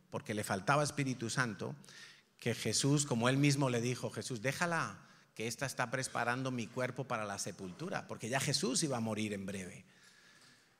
[0.09, 1.75] porque le faltaba Espíritu Santo,
[2.39, 4.99] que Jesús, como él mismo le dijo, Jesús, déjala,
[5.33, 9.33] que esta está preparando mi cuerpo para la sepultura, porque ya Jesús iba a morir
[9.33, 9.85] en breve.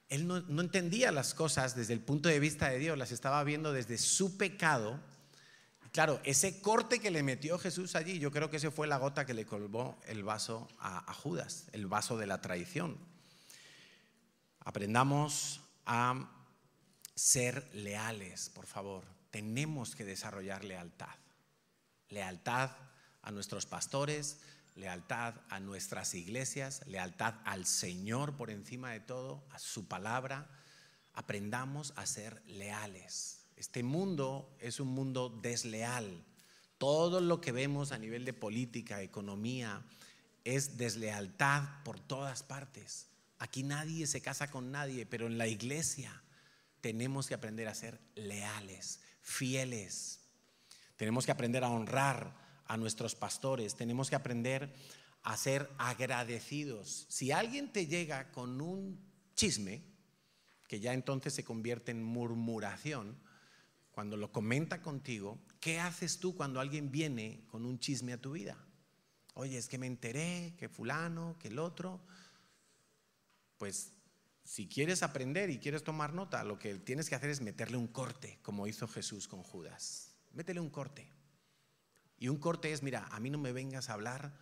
[0.07, 3.43] Él no, no entendía las cosas desde el punto de vista de Dios, las estaba
[3.43, 5.01] viendo desde su pecado.
[5.95, 9.25] Claro, ese corte que le metió Jesús allí, yo creo que ese fue la gota
[9.25, 12.97] que le colmó el vaso a, a Judas, el vaso de la traición.
[14.59, 16.29] Aprendamos a
[17.15, 19.05] ser leales, por favor.
[19.31, 21.15] Tenemos que desarrollar lealtad.
[22.09, 22.71] Lealtad
[23.21, 24.41] a nuestros pastores,
[24.75, 30.49] lealtad a nuestras iglesias, lealtad al Señor por encima de todo, a su palabra.
[31.13, 33.44] Aprendamos a ser leales.
[33.55, 36.23] Este mundo es un mundo desleal.
[36.77, 39.85] Todo lo que vemos a nivel de política, economía,
[40.43, 43.07] es deslealtad por todas partes.
[43.39, 46.21] Aquí nadie se casa con nadie, pero en la iglesia
[46.81, 50.21] tenemos que aprender a ser leales, fieles.
[50.97, 54.73] Tenemos que aprender a honrar a nuestros pastores, tenemos que aprender
[55.23, 57.07] a ser agradecidos.
[57.09, 58.99] Si alguien te llega con un
[59.35, 59.81] chisme,
[60.67, 63.17] que ya entonces se convierte en murmuración,
[63.95, 68.33] cuando lo comenta contigo, ¿qué haces tú cuando alguien viene con un chisme a tu
[68.33, 68.57] vida?
[69.35, 72.01] Oye, es que me enteré que fulano, que el otro,
[73.57, 73.93] pues
[74.43, 77.87] si quieres aprender y quieres tomar nota, lo que tienes que hacer es meterle un
[77.87, 80.13] corte, como hizo Jesús con Judas.
[80.33, 81.09] Métele un corte.
[82.17, 84.37] Y un corte es, mira, a mí no me vengas a hablar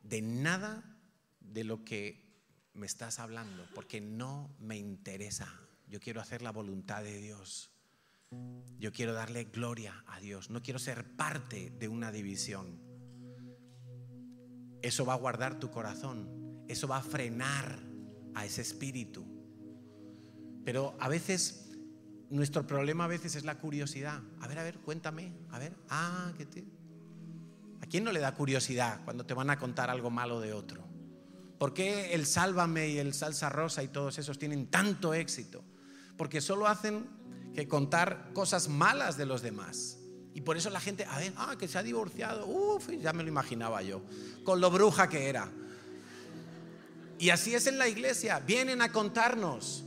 [0.00, 0.96] de nada
[1.40, 2.24] de lo que
[2.72, 5.52] me estás hablando, porque no me interesa.
[5.88, 7.75] Yo quiero hacer la voluntad de Dios.
[8.78, 10.50] Yo quiero darle gloria a Dios.
[10.50, 12.78] No quiero ser parte de una división.
[14.82, 16.64] Eso va a guardar tu corazón.
[16.68, 17.78] Eso va a frenar
[18.34, 19.24] a ese espíritu.
[20.64, 21.70] Pero a veces,
[22.28, 24.20] nuestro problema a veces es la curiosidad.
[24.40, 25.32] A ver, a ver, cuéntame.
[25.50, 26.64] A ver, ah, ¿qué te...
[27.80, 30.86] ¿A quién no le da curiosidad cuando te van a contar algo malo de otro?
[31.58, 35.64] ¿Por qué el Sálvame y el Salsa Rosa y todos esos tienen tanto éxito?
[36.16, 37.06] Porque solo hacen
[37.56, 39.98] que contar cosas malas de los demás.
[40.34, 43.22] Y por eso la gente, a ver, ah, que se ha divorciado, uff, ya me
[43.22, 44.02] lo imaginaba yo,
[44.44, 45.50] con lo bruja que era.
[47.18, 48.40] Y así es en la iglesia.
[48.40, 49.84] Vienen a contarnos,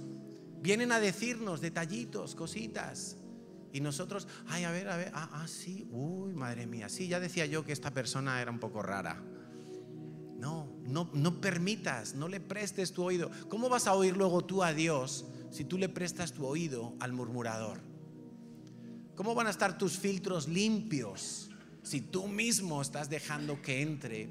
[0.62, 3.18] vienen a decirnos detallitos, cositas.
[3.72, 7.20] Y nosotros, ay, a ver, a ver, ah, ah, sí, uy, madre mía, sí, ya
[7.20, 9.22] decía yo que esta persona era un poco rara.
[10.40, 13.30] No, no, no permitas, no le prestes tu oído.
[13.48, 17.14] ¿Cómo vas a oír luego tú a Dios si tú le prestas tu oído al
[17.14, 17.82] murmurador?
[19.16, 21.50] ¿Cómo van a estar tus filtros limpios
[21.84, 24.30] si tú mismo estás dejando que entre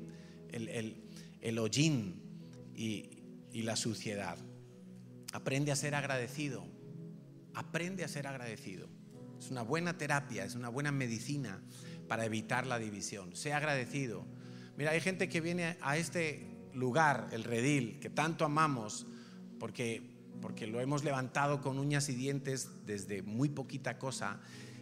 [0.50, 1.02] el, el,
[1.40, 2.22] el hollín
[2.74, 3.10] y,
[3.62, 4.38] la suciedad.
[5.32, 6.64] Aprende a ser agradecido.
[7.54, 8.88] Aprende a ser agradecido.
[9.38, 11.60] Es una buena terapia, es una buena medicina
[12.06, 13.34] para evitar la división.
[13.34, 14.24] Sea agradecido.
[14.76, 19.06] Mira, hay gente que viene a este lugar, el redil, que tanto amamos,
[19.58, 20.07] porque,
[20.40, 24.40] porque lo hemos levantado con uñas y dientes desde muy poquita cosa,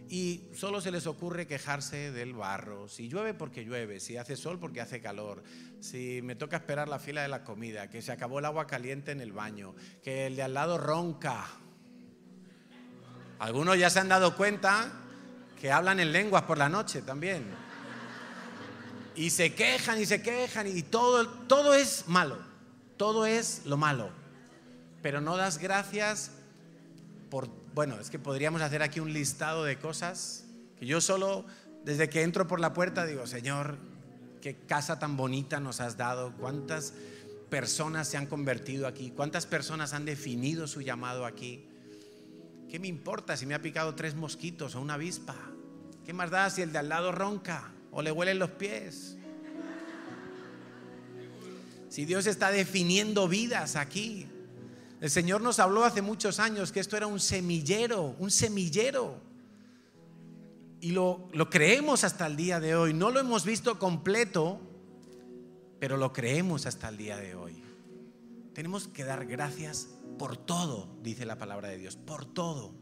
[0.09, 2.87] y solo se les ocurre quejarse del barro.
[2.87, 5.43] Si llueve porque llueve, si hace sol porque hace calor,
[5.81, 9.11] si me toca esperar la fila de la comida, que se acabó el agua caliente
[9.11, 11.45] en el baño, que el de al lado ronca.
[13.39, 14.91] Algunos ya se han dado cuenta
[15.59, 17.45] que hablan en lenguas por la noche también.
[19.15, 22.37] Y se quejan y se quejan y todo, todo es malo.
[22.97, 24.09] Todo es lo malo.
[25.01, 26.31] Pero no das gracias
[27.29, 27.49] por...
[27.73, 30.45] Bueno, es que podríamos hacer aquí un listado de cosas
[30.79, 31.45] que yo solo,
[31.83, 33.77] desde que entro por la puerta, digo, Señor,
[34.41, 36.93] qué casa tan bonita nos has dado, cuántas
[37.49, 41.65] personas se han convertido aquí, cuántas personas han definido su llamado aquí.
[42.69, 45.35] ¿Qué me importa si me ha picado tres mosquitos o una avispa?
[46.05, 49.17] ¿Qué más da si el de al lado ronca o le huelen los pies?
[51.89, 54.27] Si Dios está definiendo vidas aquí.
[54.99, 59.21] El Señor nos habló hace muchos años que esto era un semillero, un semillero.
[60.81, 62.93] Y lo, lo creemos hasta el día de hoy.
[62.93, 64.59] No lo hemos visto completo,
[65.79, 67.63] pero lo creemos hasta el día de hoy.
[68.53, 72.73] Tenemos que dar gracias por todo, dice la palabra de Dios, por todo.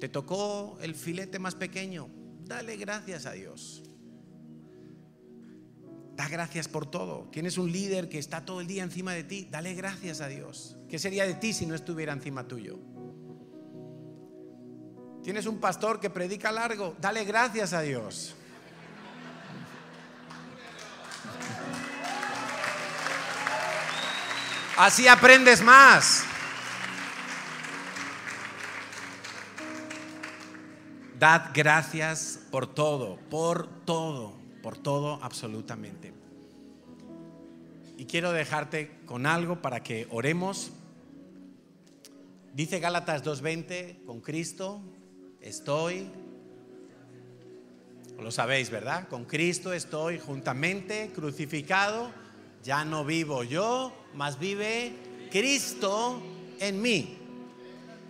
[0.00, 2.08] Te tocó el filete más pequeño,
[2.44, 3.84] dale gracias a Dios.
[6.16, 7.28] Da gracias por todo.
[7.30, 10.76] Tienes un líder que está todo el día encima de ti, dale gracias a Dios.
[10.88, 12.78] ¿Qué sería de ti si no estuviera encima tuyo?
[15.22, 18.34] Tienes un pastor que predica largo, dale gracias a Dios.
[24.78, 26.24] Así aprendes más.
[31.18, 36.12] Dad gracias por todo, por todo, por todo absolutamente.
[37.96, 40.72] Y quiero dejarte con algo para que oremos.
[42.52, 44.80] Dice Gálatas 2.20, con Cristo
[45.40, 46.10] estoy,
[48.18, 49.06] lo sabéis, ¿verdad?
[49.06, 52.10] Con Cristo estoy juntamente crucificado,
[52.64, 54.96] ya no vivo yo, más vive
[55.30, 56.20] Cristo
[56.58, 57.16] en mí.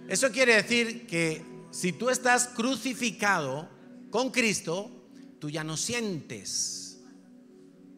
[0.09, 3.69] Eso quiere decir que si tú estás crucificado
[4.09, 4.96] con Cristo,
[5.39, 7.03] tú ya no sientes.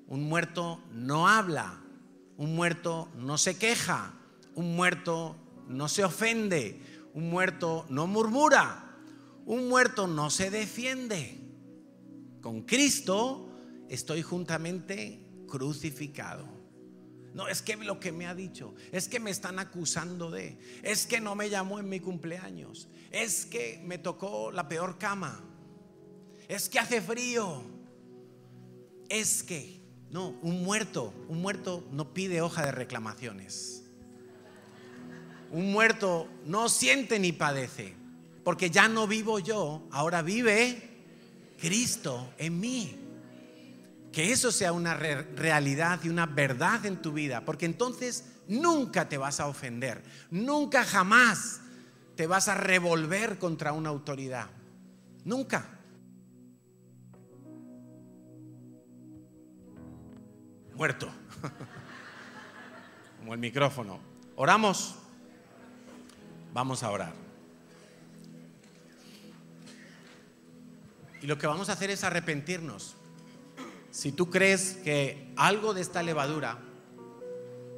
[0.07, 1.83] Un muerto no habla,
[2.37, 4.15] un muerto no se queja,
[4.55, 5.37] un muerto
[5.69, 6.81] no se ofende,
[7.15, 8.97] un muerto no murmura,
[9.45, 11.39] un muerto no se defiende.
[12.41, 13.51] Con Cristo
[13.89, 16.59] estoy juntamente crucificado.
[17.35, 21.07] No, es que lo que me ha dicho, es que me están acusando de, es
[21.07, 25.45] que no me llamó en mi cumpleaños, es que me tocó la peor cama,
[26.49, 27.63] es que hace frío,
[29.09, 29.81] es que,
[30.11, 33.85] no, un muerto, un muerto no pide hoja de reclamaciones.
[35.51, 37.95] Un muerto no siente ni padece,
[38.45, 40.83] porque ya no vivo yo, ahora vive
[41.59, 42.99] Cristo en mí
[44.13, 49.19] que eso sea una realidad y una verdad en tu vida, porque entonces nunca te
[49.19, 51.61] vas a ofender, nunca jamás
[52.17, 54.49] te vas a revolver contra una autoridad,
[55.25, 55.78] nunca.
[60.79, 61.11] Muerto,
[63.19, 63.99] como el micrófono.
[64.37, 64.95] Oramos,
[66.55, 67.13] vamos a orar.
[71.21, 72.95] Y lo que vamos a hacer es arrepentirnos
[73.91, 76.61] si tú crees que algo de esta levadura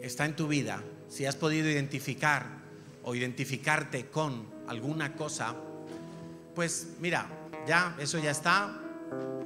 [0.02, 2.48] está en tu vida, si has podido identificar
[3.02, 5.56] o identificarte con alguna cosa,
[6.54, 7.26] pues mira,
[7.66, 8.78] ya, eso ya está.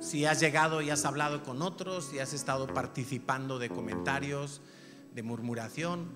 [0.01, 4.61] Si has llegado y has hablado con otros, si has estado participando de comentarios,
[5.15, 6.09] de murmuración,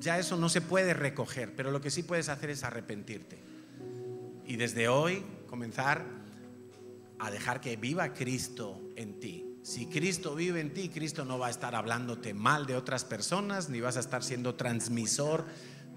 [0.00, 3.38] ya eso no se puede recoger, pero lo que sí puedes hacer es arrepentirte.
[4.44, 6.04] Y desde hoy comenzar
[7.18, 9.44] a dejar que viva Cristo en ti.
[9.62, 13.68] Si Cristo vive en ti, Cristo no va a estar hablándote mal de otras personas,
[13.68, 15.44] ni vas a estar siendo transmisor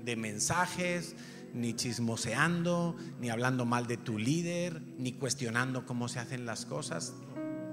[0.03, 1.15] de mensajes,
[1.53, 7.13] ni chismoseando, ni hablando mal de tu líder, ni cuestionando cómo se hacen las cosas.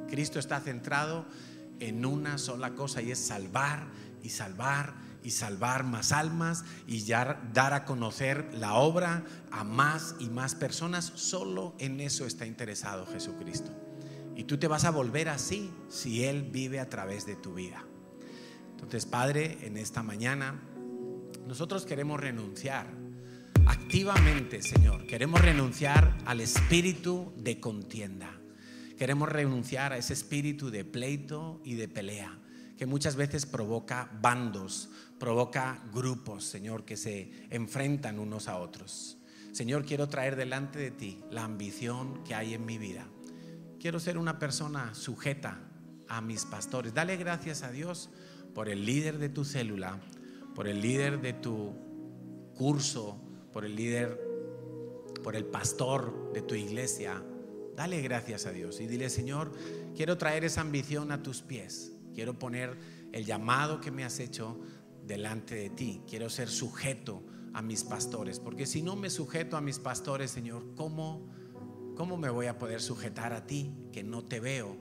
[0.08, 1.26] Cristo está centrado
[1.80, 3.86] en una sola cosa y es salvar
[4.22, 10.16] y salvar y salvar más almas y ya dar a conocer la obra a más
[10.18, 11.12] y más personas.
[11.14, 13.70] Solo en eso está interesado Jesucristo.
[14.36, 17.84] Y tú te vas a volver así si Él vive a través de tu vida.
[18.70, 20.62] Entonces, Padre, en esta mañana
[21.46, 22.86] nosotros queremos renunciar
[23.68, 25.06] activamente, Señor.
[25.06, 28.30] Queremos renunciar al espíritu de contienda.
[28.98, 32.38] Queremos renunciar a ese espíritu de pleito y de pelea.
[32.76, 34.88] que muchas veces provoca bandos,
[35.18, 39.18] provoca grupos, Señor, que se enfrentan unos a otros.
[39.50, 43.04] Señor, quiero traer delante de ti la ambición que hay en mi vida.
[43.80, 45.58] Quiero ser una persona sujeta
[46.08, 46.94] a mis pastores.
[46.94, 48.10] Dale gracias a Dios
[48.54, 49.98] por el líder de tu célula,
[50.54, 51.74] por el líder de tu
[52.54, 53.27] curso,
[53.58, 54.20] por el líder,
[55.24, 57.20] por el pastor de tu iglesia.
[57.74, 59.50] Dale gracias a Dios y dile, Señor,
[59.96, 61.92] quiero traer esa ambición a tus pies.
[62.14, 62.78] Quiero poner
[63.10, 64.60] el llamado que me has hecho
[65.04, 66.02] delante de ti.
[66.08, 70.76] Quiero ser sujeto a mis pastores, porque si no me sujeto a mis pastores, Señor,
[70.76, 71.28] ¿cómo,
[71.96, 74.76] cómo me voy a poder sujetar a ti que no te veo?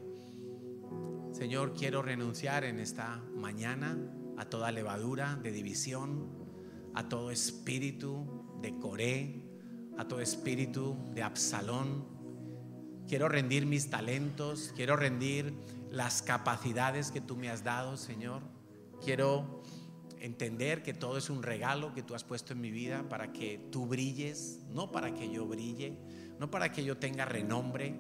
[1.32, 3.98] Señor, quiero renunciar en esta mañana
[4.38, 6.30] a toda levadura de división,
[6.94, 9.44] a todo espíritu de Coré,
[9.98, 12.06] a todo espíritu de Absalón.
[13.08, 15.54] Quiero rendir mis talentos, quiero rendir
[15.90, 18.42] las capacidades que tú me has dado, Señor.
[19.04, 19.64] Quiero
[20.20, 23.60] entender que todo es un regalo que tú has puesto en mi vida para que
[23.72, 25.98] tú brilles, no para que yo brille,
[26.40, 27.96] no para que yo tenga renombre.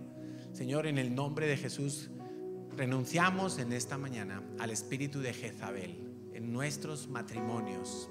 [0.51, 2.09] Señor, en el nombre de Jesús,
[2.75, 8.09] renunciamos en esta mañana al espíritu de Jezabel en nuestros matrimonios,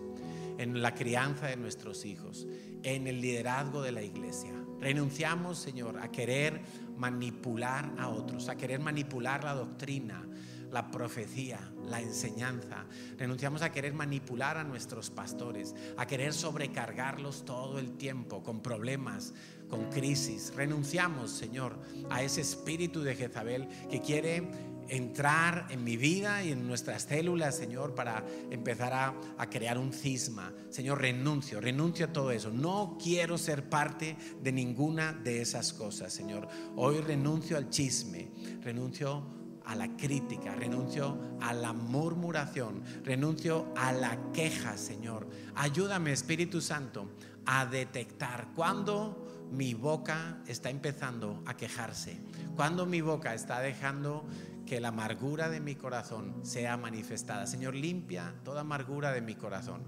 [0.58, 2.46] en la crianza de nuestros hijos,
[2.82, 4.52] en el liderazgo de la iglesia.
[4.80, 6.60] Renunciamos, Señor, a querer
[6.96, 10.26] manipular a otros, a querer manipular la doctrina,
[10.70, 11.58] la profecía,
[11.88, 12.84] la enseñanza.
[13.16, 19.32] Renunciamos a querer manipular a nuestros pastores, a querer sobrecargarlos todo el tiempo con problemas,
[19.68, 20.52] con crisis.
[20.54, 21.78] Renunciamos, Señor,
[22.10, 24.48] a ese espíritu de Jezabel que quiere
[24.88, 29.92] entrar en mi vida y en nuestras células, Señor, para empezar a, a, crear un
[29.92, 30.52] cisma.
[30.70, 32.50] Señor, renuncio, renuncio a todo eso.
[32.50, 36.48] No quiero ser parte de ninguna de esas cosas, Señor.
[36.76, 38.30] Hoy renuncio al chisme,
[38.62, 39.36] renuncio
[39.66, 45.28] a la crítica, renuncio a la murmuración, renuncio a la queja, Señor.
[45.56, 47.10] Ayúdame, Espíritu Santo,
[47.46, 52.18] a detectar cuando mi boca está empezando a quejarse,
[52.54, 54.24] cuando mi boca está dejando
[54.66, 57.46] que la amargura de mi corazón sea manifestada.
[57.46, 59.84] Señor, limpia toda amargura de mi corazón.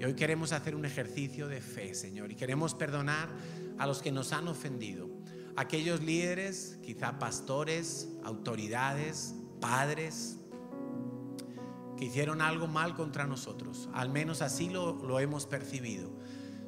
[0.00, 3.28] Y hoy queremos hacer un ejercicio de fe, Señor, y queremos perdonar
[3.78, 5.08] a los que nos han ofendido.
[5.54, 10.38] Aquellos líderes, quizá pastores, autoridades, padres,
[11.96, 13.88] que hicieron algo mal contra nosotros.
[13.94, 16.10] Al menos así lo, lo hemos percibido.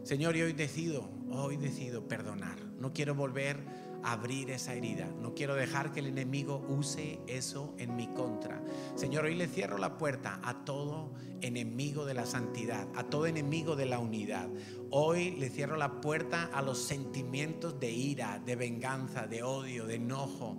[0.04, 2.58] Señor, y hoy decido, hoy decido perdonar.
[2.78, 5.06] No quiero volver abrir esa herida.
[5.20, 8.62] No quiero dejar que el enemigo use eso en mi contra.
[8.94, 11.12] Señor, hoy le cierro la puerta a todo
[11.42, 14.48] enemigo de la santidad, a todo enemigo de la unidad.
[14.90, 19.96] Hoy le cierro la puerta a los sentimientos de ira, de venganza, de odio, de
[19.96, 20.58] enojo,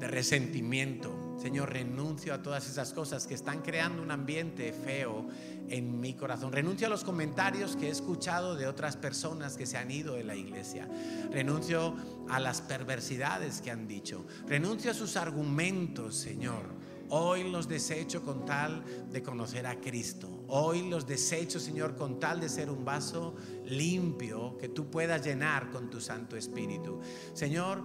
[0.00, 1.36] de resentimiento.
[1.40, 5.28] Señor, renuncio a todas esas cosas que están creando un ambiente feo
[5.68, 6.52] en mi corazón.
[6.52, 10.24] Renuncio a los comentarios que he escuchado de otras personas que se han ido de
[10.24, 10.88] la iglesia.
[11.30, 11.94] Renuncio
[12.28, 14.26] a las perversidades que han dicho.
[14.48, 16.77] Renuncio a sus argumentos, Señor.
[17.10, 20.44] Hoy los desecho con tal de conocer a Cristo.
[20.48, 25.70] Hoy los desecho, Señor, con tal de ser un vaso limpio que tú puedas llenar
[25.70, 27.00] con tu Santo Espíritu.
[27.32, 27.82] Señor,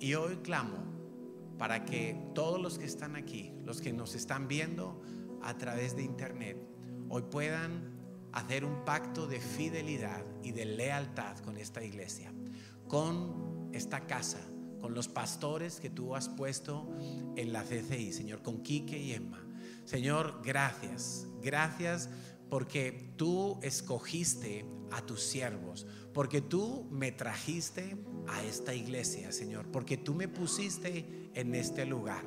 [0.00, 0.78] y hoy clamo
[1.56, 5.00] para que todos los que están aquí, los que nos están viendo
[5.40, 6.56] a través de internet,
[7.08, 7.94] hoy puedan
[8.32, 12.32] hacer un pacto de fidelidad y de lealtad con esta iglesia,
[12.88, 14.40] con esta casa,
[14.84, 16.94] con los pastores que tú has puesto
[17.36, 19.42] en la CCI, Señor, con Quique y Emma.
[19.86, 22.10] Señor, gracias, gracias
[22.50, 27.96] porque tú escogiste a tus siervos, porque tú me trajiste
[28.28, 32.26] a esta iglesia, Señor, porque tú me pusiste en este lugar.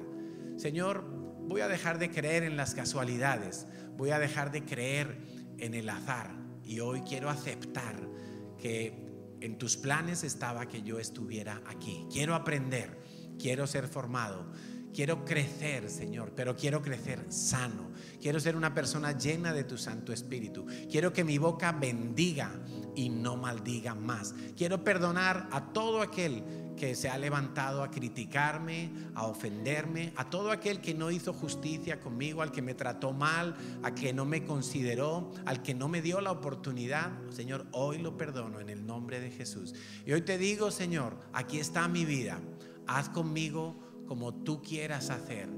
[0.55, 1.03] Señor,
[1.47, 3.67] voy a dejar de creer en las casualidades,
[3.97, 5.19] voy a dejar de creer
[5.59, 8.09] en el azar y hoy quiero aceptar
[8.57, 9.06] que
[9.41, 12.05] en tus planes estaba que yo estuviera aquí.
[12.11, 13.01] Quiero aprender,
[13.39, 14.51] quiero ser formado,
[14.97, 17.91] quiero crecer, Señor, pero quiero crecer sano.
[18.19, 20.65] Quiero ser una persona llena de tu Santo Espíritu.
[20.89, 22.49] Quiero que mi boca bendiga
[22.95, 24.33] y no maldiga más.
[24.57, 26.43] Quiero perdonar a todo aquel
[26.75, 31.99] que se ha levantado a criticarme, a ofenderme, a todo aquel que no hizo justicia
[31.99, 36.01] conmigo, al que me trató mal, a que no me consideró, al que no me
[36.01, 37.11] dio la oportunidad.
[37.29, 39.75] Señor, hoy lo perdono en el nombre de Jesús.
[40.07, 42.39] Y hoy te digo, Señor, aquí está mi vida.
[42.87, 45.49] Haz conmigo como tú quieras hacer.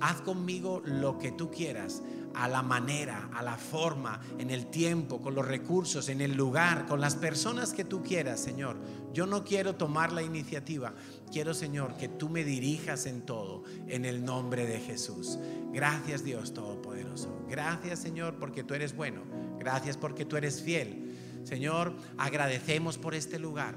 [0.00, 2.02] Haz conmigo lo que tú quieras.
[2.36, 6.84] a la manera, a la forma, en el tiempo, con los recursos, en el lugar,
[6.84, 8.76] con las personas que tú quieras, Señor.
[9.12, 10.94] Yo no quiero tomar la iniciativa.
[11.30, 15.38] Quiero, Señor, que tú me dirijas en todo, en el nombre de Jesús.
[15.72, 17.46] Gracias, Dios Todopoderoso.
[17.48, 19.22] Gracias, Señor, porque tú eres bueno.
[19.60, 21.16] Gracias porque tú eres fiel.
[21.44, 23.72] Señor, agradecemos por este lugar.